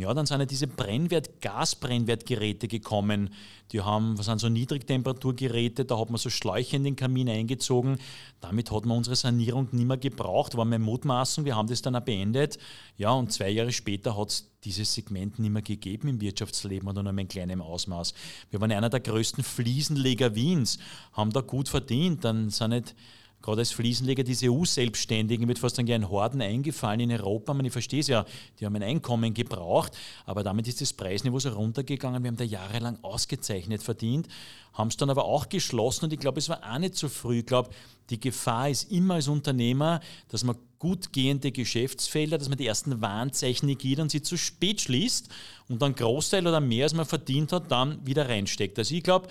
Ja, 0.00 0.14
dann 0.14 0.24
sind 0.24 0.40
ja 0.40 0.46
diese 0.46 0.66
Brennwert, 0.66 1.42
Gasbrennwertgeräte 1.42 2.68
gekommen. 2.68 3.30
Die 3.72 3.82
haben, 3.82 4.18
was 4.18 4.26
sind 4.26 4.40
so 4.40 4.48
Niedrigtemperaturgeräte, 4.48 5.84
da 5.84 5.98
hat 5.98 6.08
man 6.08 6.18
so 6.18 6.30
Schläuche 6.30 6.76
in 6.76 6.84
den 6.84 6.96
Kamin 6.96 7.28
eingezogen. 7.28 7.98
Damit 8.40 8.70
hat 8.72 8.86
man 8.86 8.96
unsere 8.96 9.14
Sanierung 9.14 9.68
nicht 9.72 9.86
mehr 9.86 9.98
gebraucht, 9.98 10.56
war 10.56 10.64
meine 10.64 10.82
Mutmaßung. 10.82 11.44
Wir 11.44 11.54
haben 11.54 11.68
das 11.68 11.82
dann 11.82 11.94
auch 11.94 12.00
beendet. 12.00 12.58
Ja, 12.96 13.12
und 13.12 13.30
zwei 13.30 13.50
Jahre 13.50 13.72
später 13.72 14.16
hat 14.16 14.30
es 14.30 14.50
dieses 14.64 14.92
Segment 14.94 15.38
nicht 15.38 15.50
mehr 15.50 15.62
gegeben 15.62 16.08
im 16.08 16.20
Wirtschaftsleben 16.20 16.88
oder 16.88 17.02
nur 17.02 17.16
in 17.18 17.28
kleinem 17.28 17.60
Ausmaß. 17.60 18.14
Wir 18.50 18.60
waren 18.60 18.72
einer 18.72 18.90
der 18.90 19.00
größten 19.00 19.44
Fliesenleger 19.44 20.34
Wiens, 20.34 20.78
haben 21.12 21.30
da 21.30 21.42
gut 21.42 21.68
verdient. 21.68 22.24
Dann 22.24 22.48
sind 22.48 22.70
nicht 22.70 22.94
gerade 23.42 23.60
als 23.60 23.72
Fliesenleger, 23.72 24.22
diese 24.22 24.50
EU-Selbstständigen, 24.50 25.48
wird 25.48 25.58
fast 25.58 25.78
dann 25.78 25.86
gern 25.86 26.08
Horden 26.08 26.40
eingefallen 26.42 27.00
in 27.00 27.12
Europa. 27.12 27.58
Ich 27.62 27.72
verstehe 27.72 28.00
es 28.00 28.08
ja, 28.08 28.24
die 28.58 28.66
haben 28.66 28.76
ein 28.76 28.82
Einkommen 28.82 29.34
gebraucht, 29.34 29.96
aber 30.26 30.42
damit 30.42 30.68
ist 30.68 30.80
das 30.80 30.92
Preisniveau 30.92 31.38
so 31.38 31.50
runtergegangen. 31.50 32.22
Wir 32.22 32.28
haben 32.28 32.36
da 32.36 32.44
jahrelang 32.44 32.98
ausgezeichnet 33.02 33.82
verdient, 33.82 34.28
haben 34.72 34.88
es 34.88 34.96
dann 34.96 35.10
aber 35.10 35.24
auch 35.24 35.48
geschlossen 35.48 36.06
und 36.06 36.12
ich 36.12 36.20
glaube, 36.20 36.38
es 36.38 36.48
war 36.48 36.60
auch 36.62 36.78
nicht 36.78 36.96
so 36.96 37.08
früh. 37.08 37.38
Ich 37.38 37.46
glaube, 37.46 37.70
die 38.10 38.20
Gefahr 38.20 38.68
ist 38.68 38.90
immer 38.90 39.14
als 39.14 39.28
Unternehmer, 39.28 40.00
dass 40.28 40.44
man 40.44 40.56
gut 40.78 41.12
gehende 41.12 41.52
Geschäftsfelder, 41.52 42.38
dass 42.38 42.48
man 42.48 42.58
die 42.58 42.66
ersten 42.66 43.00
Warnzeichen 43.00 43.76
geht 43.76 44.00
und 44.00 44.10
sie 44.10 44.22
zu 44.22 44.36
spät 44.36 44.80
schließt 44.80 45.28
und 45.68 45.80
dann 45.82 45.94
Großteil 45.94 46.46
oder 46.46 46.60
mehr, 46.60 46.84
als 46.84 46.94
man 46.94 47.06
verdient 47.06 47.52
hat, 47.52 47.70
dann 47.70 48.04
wieder 48.04 48.28
reinsteckt. 48.28 48.78
Also 48.78 48.94
ich 48.94 49.02
glaube, 49.02 49.28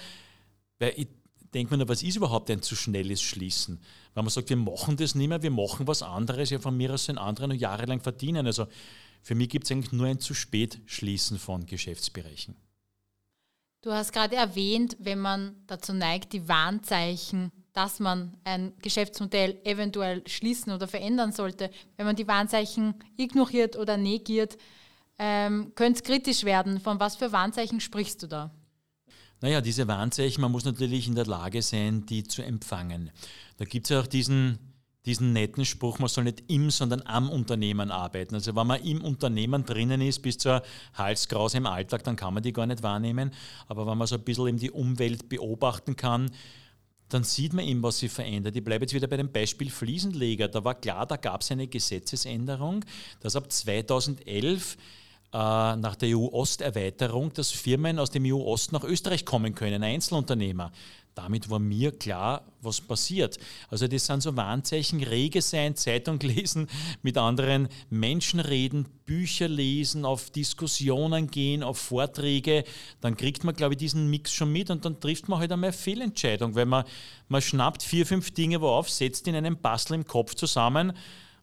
weil 0.78 0.94
ich 0.96 1.08
denkt 1.54 1.72
man, 1.72 1.88
was 1.88 2.04
ist 2.04 2.16
überhaupt 2.16 2.50
ein 2.52 2.62
zu 2.62 2.76
schnelles 2.76 3.22
Schließen? 3.22 3.80
Wenn 4.14 4.24
man 4.24 4.32
sagt, 4.32 4.50
wir 4.50 4.58
machen 4.58 4.98
das 4.98 5.16
nicht 5.16 5.28
mehr, 5.28 5.42
wir 5.42 5.52
machen 5.52 5.88
was 5.88 6.02
anderes, 6.02 6.50
ja 6.50 6.60
von 6.60 6.76
mir 6.76 6.94
aus 6.94 7.06
sind 7.06 7.18
andere 7.18 7.48
noch 7.48 7.56
jahrelang 7.56 8.02
verdienen. 8.02 8.46
Also 8.46 8.68
für 9.22 9.36
mich 9.36 9.50
gibt 9.50 9.66
es 9.66 9.72
eigentlich 9.72 9.92
nur 9.92 10.08
ein 10.08 10.20
zu 10.20 10.34
spät 10.34 10.80
Schließen 10.86 11.40
von 11.40 11.66
Geschäftsbereichen. 11.66 12.56
Du 13.82 13.92
hast 13.92 14.12
gerade 14.12 14.36
erwähnt, 14.36 14.98
wenn 15.00 15.20
man 15.20 15.56
dazu 15.68 15.94
neigt, 15.94 16.34
die 16.34 16.48
Warnzeichen, 16.48 17.52
dass 17.72 18.00
man 18.00 18.36
ein 18.44 18.74
Geschäftsmodell 18.82 19.58
eventuell 19.64 20.28
schließen 20.28 20.74
oder 20.74 20.88
verändern 20.88 21.32
sollte, 21.32 21.72
wenn 21.96 22.06
man 22.06 22.16
die 22.16 22.28
Warnzeichen 22.28 22.96
ignoriert 23.16 23.78
oder 23.78 23.96
negiert, 23.96 24.58
ähm, 25.18 25.72
könnte 25.76 26.00
es 26.00 26.04
kritisch 26.04 26.44
werden. 26.44 26.82
Von 26.82 27.00
was 27.00 27.16
für 27.16 27.32
Warnzeichen 27.32 27.80
sprichst 27.80 28.22
du 28.24 28.28
da? 28.28 28.52
Naja, 29.42 29.62
diese 29.62 29.88
Warnzeichen, 29.88 30.42
man 30.42 30.52
muss 30.52 30.66
natürlich 30.66 31.08
in 31.08 31.16
der 31.16 31.26
Lage 31.26 31.62
sein, 31.62 32.06
die 32.06 32.24
zu 32.24 32.42
empfangen. 32.42 33.12
Da 33.58 33.66
gibt 33.66 33.86
es 33.86 33.90
ja 33.90 34.02
auch 34.02 34.08
diesen, 34.08 34.60
diesen 35.06 35.32
netten 35.32 35.64
Spruch, 35.64 35.98
man 36.00 36.10
soll 36.10 36.26
nicht 36.26 36.44
im, 36.48 36.70
sondern 36.70 37.02
am 37.06 37.30
Unternehmen 37.30 37.90
arbeiten. 37.90 38.36
Also 38.36 38.56
wenn 38.56 38.68
man 38.68 38.84
im 38.84 39.02
Unternehmen 39.02 39.66
drinnen 39.66 40.02
ist, 40.02 40.22
bis 40.22 40.38
zur 40.38 40.62
Halskrause 40.94 41.58
im 41.58 41.68
Alltag, 41.68 42.04
dann 42.04 42.18
kann 42.18 42.34
man 42.34 42.44
die 42.44 42.52
gar 42.52 42.66
nicht 42.66 42.84
wahrnehmen. 42.84 43.32
Aber 43.68 43.88
wenn 43.88 43.98
man 43.98 44.08
so 44.08 44.16
ein 44.16 44.24
bisschen 44.24 44.48
eben 44.48 44.60
die 44.60 44.72
Umwelt 44.72 45.30
beobachten 45.30 45.96
kann, 45.96 46.32
dann 47.08 47.24
sieht 47.24 47.54
man 47.54 47.66
eben, 47.66 47.82
was 47.82 48.00
sich 48.00 48.12
verändert. 48.12 48.56
Ich 48.56 48.64
bleibe 48.64 48.84
jetzt 48.84 48.94
wieder 48.94 49.08
bei 49.08 49.18
dem 49.18 49.32
Beispiel 49.32 49.70
Fliesenleger. 49.70 50.48
Da 50.48 50.64
war 50.64 50.76
klar, 50.76 51.06
da 51.06 51.16
gab 51.16 51.42
es 51.42 51.52
eine 51.52 51.68
Gesetzesänderung, 51.68 52.86
dass 53.22 53.36
ab 53.36 53.52
2011 53.52 54.76
äh, 54.76 54.78
nach 55.32 55.96
der 55.96 56.18
EU-Osterweiterung, 56.18 57.32
dass 57.34 57.52
Firmen 57.52 58.00
aus 58.00 58.10
dem 58.10 58.26
EU-Ost 58.26 58.72
nach 58.72 58.84
Österreich 58.84 59.26
kommen 59.26 59.54
können, 59.54 59.84
Einzelunternehmer. 59.84 60.72
damit 61.14 61.50
war 61.50 61.60
mir 61.60 61.92
klar, 61.92 62.46
was 62.62 62.80
passiert. 62.82 63.38
Also 63.70 63.88
das 63.88 64.06
sind 64.06 64.24
so 64.24 64.36
Warnzeichen, 64.38 65.04
rege 65.04 65.42
sein, 65.42 65.76
Zeitung 65.76 66.20
lesen, 66.22 66.68
mit 67.04 67.18
anderen 67.18 67.68
Menschen 67.90 68.40
reden, 68.40 68.88
Bücher 69.06 69.48
lesen, 69.48 70.04
auf 70.06 70.32
Diskussionen 70.32 71.30
gehen, 71.30 71.62
auf 71.62 71.78
Vorträge, 71.78 72.64
dann 73.02 73.18
kriegt 73.18 73.44
man, 73.44 73.54
glaube 73.54 73.76
ich, 73.76 73.80
diesen 73.80 74.10
Mix 74.10 74.34
schon 74.34 74.52
mit 74.52 74.72
und 74.72 74.86
dann 74.86 75.00
trifft 75.00 75.30
man 75.30 75.40
halt 75.40 75.52
einmal 75.52 75.70
eine 75.70 75.78
Fehlentscheidung, 75.78 76.56
weil 76.56 76.66
man, 76.66 76.86
man 77.28 77.42
schnappt 77.42 77.84
vier, 77.84 78.06
fünf 78.06 78.32
Dinge 78.32 78.62
wo 78.62 78.70
auf, 78.70 78.90
setzt 78.90 79.28
in 79.28 79.36
einem 79.36 79.58
Bastel 79.58 79.96
im 79.96 80.06
Kopf 80.06 80.34
zusammen 80.36 80.94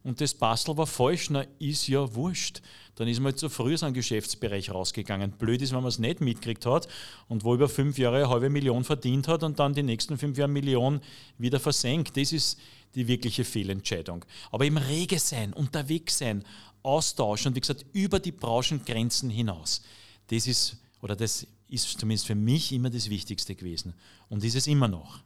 und 0.07 0.21
das 0.21 0.35
Bastel 0.35 0.77
war 0.77 0.87
falsch, 0.87 1.31
na 1.31 1.45
ist 1.59 1.89
ja 1.89 2.15
wurscht. 2.15 2.63
Dann 2.97 3.09
ist 3.09 3.21
man 3.21 3.33
halt 3.33 3.39
zu 3.39 3.49
früh 3.49 3.75
aus 3.75 3.83
einem 3.83 3.95
Geschäftsbereich 3.95 4.71
rausgegangen. 4.71 5.33
Blöd 5.33 5.63
ist, 5.63 5.73
wenn 5.73 5.81
man 5.81 5.89
es 5.89 5.99
nicht 5.99 6.21
mitgekriegt 6.21 6.67
hat 6.67 6.89
und 7.29 7.45
wo 7.45 7.55
über 7.55 7.69
fünf 7.69 7.99
Jahre 7.99 8.17
eine 8.17 8.29
halbe 8.29 8.51
Million 8.51 8.85
verdient 8.85 9.29
hat 9.29 9.43
und 9.43 9.59
dann 9.59 9.75
die 9.75 9.83
nächsten 9.83 10.17
fünf 10.19 10.39
Jahre 10.39 10.51
Million 10.51 11.01
wieder 11.39 11.61
versenkt. 11.61 12.17
Das 12.17 12.33
ist 12.33 12.59
die 12.95 13.07
wirkliche 13.07 13.45
Fehlentscheidung. 13.45 14.25
Aber 14.51 14.65
im 14.65 14.79
Rege 14.79 15.19
sein, 15.19 15.53
unterwegs 15.53 16.19
sein, 16.19 16.43
austauschen 16.83 17.51
und 17.51 17.57
wie 17.57 17.61
gesagt, 17.61 17.85
über 17.93 18.19
die 18.19 18.33
Branchengrenzen 18.33 19.29
hinaus. 19.29 19.83
Das 20.29 20.47
ist, 20.47 20.79
oder 21.03 21.15
das 21.15 21.47
ist 21.69 22.01
zumindest 22.01 22.27
für 22.27 22.35
mich 22.35 22.73
immer 22.73 22.89
das 22.89 23.11
Wichtigste 23.11 23.55
gewesen 23.55 23.95
und 24.31 24.43
ist 24.43 24.57
es 24.57 24.67
immer 24.67 24.89
noch. 24.89 25.21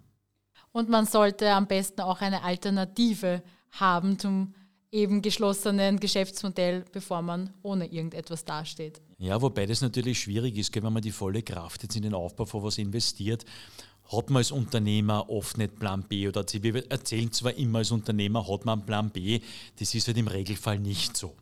Und 0.73 0.89
man 0.89 1.07
sollte 1.07 1.53
am 1.53 1.67
besten 1.67 2.01
auch 2.01 2.21
eine 2.21 2.43
Alternative 2.43 3.43
haben 3.73 4.19
zum 4.19 4.55
eben 4.93 5.23
geschlossenen 5.23 6.01
Geschäftsmodell, 6.01 6.85
bevor 6.93 7.23
man 7.23 7.53
ohne 7.63 7.87
irgendetwas 7.87 8.45
dasteht. 8.45 9.01
Ja, 9.19 9.41
wobei 9.41 9.67
das 9.67 9.83
natürlich 9.83 10.21
schwierig 10.21 10.57
ist, 10.57 10.75
wenn 10.75 10.93
man 10.93 11.03
die 11.03 11.13
volle 11.13 11.43
Kraft 11.43 11.83
jetzt 11.83 11.97
in 11.97 12.03
den 12.03 12.15
Aufbau 12.15 12.47
von 12.47 12.63
was 12.63 12.79
investiert, 12.79 13.45
hat 14.11 14.31
man 14.31 14.39
als 14.39 14.51
Unternehmer 14.51 15.31
oft 15.31 15.59
nicht 15.59 15.79
Plan 15.79 16.03
B 16.09 16.27
oder 16.27 16.47
C. 16.47 16.63
Wir 16.63 16.91
erzählen 16.91 17.31
zwar 17.31 17.55
immer 17.55 17.79
als 17.79 17.93
Unternehmer, 17.93 18.49
hat 18.49 18.65
man 18.65 18.85
Plan 18.85 19.11
B, 19.11 19.41
das 19.79 19.95
ist 19.95 20.09
halt 20.09 20.19
im 20.19 20.27
Regelfall 20.27 20.79
nicht 20.79 21.17
so. 21.17 21.37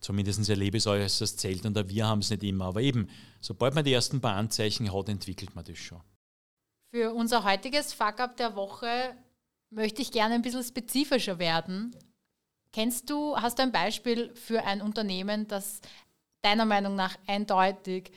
Zumindest 0.00 0.48
erlebe 0.48 0.76
ich 0.76 0.82
es 0.82 0.86
als 0.86 1.18
das 1.18 1.36
Zelt 1.36 1.66
und 1.66 1.88
wir 1.88 2.06
haben 2.06 2.20
es 2.20 2.30
nicht 2.30 2.44
immer. 2.44 2.66
Aber 2.66 2.80
eben, 2.80 3.08
sobald 3.40 3.74
man 3.74 3.84
die 3.84 3.92
ersten 3.92 4.20
paar 4.20 4.36
Anzeichen 4.36 4.92
hat, 4.92 5.08
entwickelt 5.08 5.56
man 5.56 5.64
das 5.64 5.78
schon. 5.78 6.00
Für 6.94 7.12
unser 7.12 7.42
heutiges 7.42 7.92
Fuck-up 7.92 8.36
der 8.36 8.54
Woche 8.54 9.16
möchte 9.70 10.02
ich 10.02 10.12
gerne 10.12 10.34
ein 10.34 10.42
bisschen 10.42 10.62
spezifischer 10.62 11.38
werden. 11.38 11.96
Kennst 12.76 13.08
du, 13.08 13.34
hast 13.38 13.58
du 13.58 13.62
ein 13.62 13.72
Beispiel 13.72 14.30
für 14.34 14.62
ein 14.62 14.82
Unternehmen, 14.82 15.48
das 15.48 15.80
deiner 16.42 16.66
Meinung 16.66 16.94
nach 16.94 17.16
eindeutig 17.26 18.12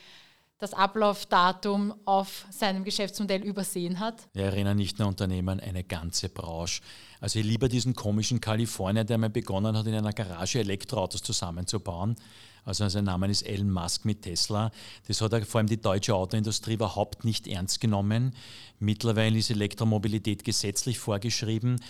das 0.58 0.74
Ablaufdatum 0.74 1.94
auf 2.04 2.44
seinem 2.50 2.84
Geschäftsmodell 2.84 3.42
übersehen 3.42 4.00
hat? 4.00 4.28
Ja, 4.34 4.42
erinnere 4.42 4.74
nicht 4.74 4.98
nur 4.98 5.08
Unternehmen, 5.08 5.60
eine 5.60 5.82
ganze 5.82 6.28
Branche. 6.28 6.82
Also 7.20 7.38
ich 7.38 7.46
liebe 7.46 7.70
diesen 7.70 7.94
komischen 7.94 8.42
Kalifornier, 8.42 9.04
der 9.04 9.16
mal 9.16 9.30
begonnen 9.30 9.74
hat, 9.78 9.86
in 9.86 9.94
einer 9.94 10.12
Garage 10.12 10.58
Elektroautos 10.58 11.22
zusammenzubauen. 11.22 12.16
Also 12.62 12.86
sein 12.86 13.04
Name 13.04 13.28
ist 13.28 13.46
Elon 13.46 13.70
Musk 13.70 14.04
mit 14.04 14.20
Tesla. 14.20 14.72
Das 15.08 15.22
hat 15.22 15.46
vor 15.46 15.60
allem 15.60 15.68
die 15.68 15.80
deutsche 15.80 16.14
Autoindustrie 16.14 16.74
überhaupt 16.74 17.24
nicht 17.24 17.46
ernst 17.46 17.80
genommen. 17.80 18.34
Mittlerweile 18.78 19.38
ist 19.38 19.48
Elektromobilität 19.48 20.44
gesetzlich 20.44 20.98
vorgeschrieben. 20.98 21.80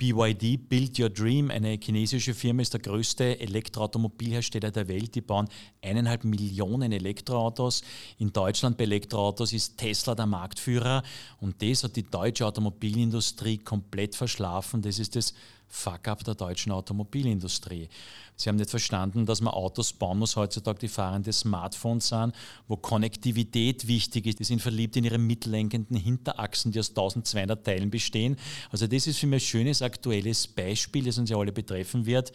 BYD, 0.00 0.56
Build 0.70 0.98
Your 0.98 1.10
Dream, 1.10 1.50
eine 1.50 1.78
chinesische 1.78 2.32
Firma, 2.32 2.62
ist 2.62 2.72
der 2.72 2.80
größte 2.80 3.38
Elektroautomobilhersteller 3.38 4.70
der 4.70 4.88
Welt. 4.88 5.14
Die 5.14 5.20
bauen 5.20 5.46
eineinhalb 5.82 6.24
Millionen 6.24 6.90
Elektroautos. 6.90 7.82
In 8.16 8.32
Deutschland 8.32 8.78
bei 8.78 8.84
Elektroautos 8.84 9.52
ist 9.52 9.76
Tesla 9.76 10.14
der 10.14 10.24
Marktführer 10.24 11.02
und 11.38 11.60
das 11.60 11.84
hat 11.84 11.96
die 11.96 12.10
deutsche 12.10 12.46
Automobilindustrie 12.46 13.58
komplett 13.58 14.16
verschlafen. 14.16 14.80
Das 14.80 14.98
ist 14.98 15.16
das 15.16 15.34
Fuck-up 15.72 16.24
der 16.24 16.34
deutschen 16.34 16.72
Automobilindustrie. 16.72 17.88
Sie 18.34 18.48
haben 18.48 18.56
nicht 18.56 18.70
verstanden, 18.70 19.24
dass 19.24 19.40
man 19.40 19.54
Autos 19.54 19.92
bauen 19.92 20.18
muss 20.18 20.34
heutzutage, 20.34 20.80
die 20.80 20.88
fahrende 20.88 21.32
Smartphones 21.32 22.08
sind, 22.08 22.34
wo 22.66 22.76
Konnektivität 22.76 23.86
wichtig 23.86 24.26
ist. 24.26 24.40
Die 24.40 24.44
sind 24.44 24.60
verliebt 24.60 24.96
in 24.96 25.04
ihre 25.04 25.18
mitlenkenden 25.18 25.96
Hinterachsen, 25.96 26.72
die 26.72 26.80
aus 26.80 26.90
1200 26.90 27.64
Teilen 27.64 27.90
bestehen. 27.90 28.36
Also 28.70 28.88
das 28.88 29.06
ist 29.06 29.18
für 29.18 29.28
mich 29.28 29.44
ein 29.44 29.46
schönes 29.46 29.80
aktuelles 29.80 30.48
Beispiel, 30.48 31.04
das 31.04 31.18
uns 31.18 31.30
ja 31.30 31.36
alle 31.36 31.52
betreffen 31.52 32.04
wird, 32.04 32.32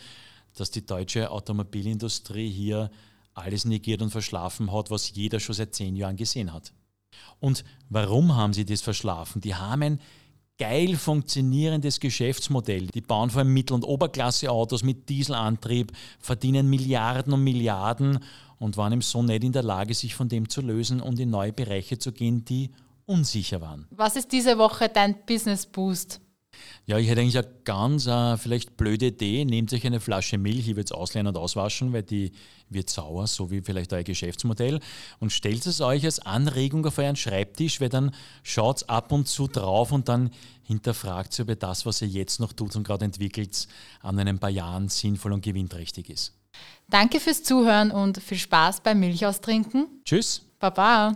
dass 0.56 0.72
die 0.72 0.86
deutsche 0.86 1.30
Automobilindustrie 1.30 2.50
hier 2.50 2.90
alles 3.34 3.66
negiert 3.66 4.02
und 4.02 4.12
verschlafen 4.12 4.72
hat, 4.72 4.90
was 4.90 5.14
jeder 5.14 5.42
schon 5.42 5.56
seit 5.56 5.76
zehn 5.76 5.98
Jahren 5.98 6.16
gesehen 6.16 6.54
hat. 6.54 6.72
Und 7.40 7.66
warum 7.90 8.36
haben 8.36 8.54
sie 8.54 8.66
das 8.66 8.82
verschlafen? 8.82 9.42
Die 9.42 9.56
haben 9.56 9.84
ein 9.84 10.00
geil 10.58 10.96
funktionierendes 10.96 12.00
Geschäftsmodell. 12.00 12.88
Die 12.88 13.02
bauen 13.02 13.30
vor 13.30 13.40
allem 13.40 13.54
Mittel- 13.54 13.74
und 13.74 13.84
Oberklasse-Autos 13.84 14.84
mit 14.84 15.10
Dieselantrieb, 15.10 15.92
verdienen 16.20 16.70
Milliarden 16.70 17.34
und 17.34 17.44
Milliarden 17.44 18.20
und 18.60 18.78
waren 18.78 18.94
im 18.94 19.02
so 19.02 19.22
nicht 19.22 19.44
in 19.44 19.52
der 19.52 19.64
Lage, 19.64 19.94
sich 19.94 20.16
von 20.16 20.30
dem 20.30 20.50
zu 20.50 20.62
lösen 20.62 21.02
und 21.02 21.20
in 21.20 21.30
neue 21.30 21.54
Bereiche 21.54 21.98
zu 21.98 22.12
gehen, 22.12 22.46
die 22.46 22.72
unsicher 23.06 23.62
waren. 23.62 23.88
Was 23.92 24.16
ist 24.16 24.32
diese 24.32 24.58
Woche 24.58 24.90
dein 24.90 25.26
Business 25.26 25.66
Boost? 25.66 26.22
Ja, 26.86 26.98
ich 26.98 27.08
hätte 27.08 27.22
eigentlich 27.22 27.38
eine 27.38 27.48
ganz 27.64 28.06
äh, 28.06 28.38
vielleicht 28.38 28.78
blöde 28.78 29.08
Idee. 29.08 29.44
Nehmt 29.46 29.74
euch 29.74 29.86
eine 29.86 30.00
Flasche 30.00 30.38
Milch, 30.38 30.68
ich 30.68 30.76
würde 30.76 30.86
es 30.86 30.92
ausleihen 30.92 31.28
und 31.28 31.38
auswaschen, 31.38 31.94
weil 31.94 32.04
die 32.04 32.32
wird 32.70 32.90
sauer, 32.90 33.28
so 33.28 33.52
wie 33.52 33.62
vielleicht 33.62 33.94
euer 33.94 34.04
Geschäftsmodell. 34.04 34.80
Und 35.20 35.32
stellt 35.32 35.66
es 35.66 35.82
euch 35.82 36.06
als 36.06 36.20
Anregung 36.20 36.86
auf 36.86 36.98
euren 36.98 37.16
Schreibtisch, 37.16 37.82
weil 37.82 37.90
dann 37.90 38.12
schaut 38.44 38.88
ab 38.90 39.12
und 39.12 39.28
zu 39.28 39.48
drauf 39.48 39.92
und 39.92 40.10
dann 40.10 40.32
hinterfragt, 40.64 41.40
ob 41.40 41.50
ihr 41.50 41.56
das, 41.56 41.86
was 41.86 42.02
ihr 42.02 42.08
jetzt 42.08 42.40
noch 42.40 42.54
tut 42.54 42.76
und 42.76 42.84
gerade 42.84 43.06
entwickelt, 43.06 43.68
an 44.02 44.20
ein 44.20 44.40
paar 44.40 44.50
Jahren 44.50 44.90
sinnvoll 44.90 45.34
und 45.34 45.44
gewinnträchtig 45.44 46.10
ist. 46.10 46.34
Danke 46.90 47.20
fürs 47.20 47.44
Zuhören 47.44 47.92
und 47.92 48.22
viel 48.22 48.38
Spaß 48.38 48.82
beim 48.82 49.00
Milchaustrinken. 49.00 49.88
Tschüss. 50.04 50.42
Baba. 50.60 51.16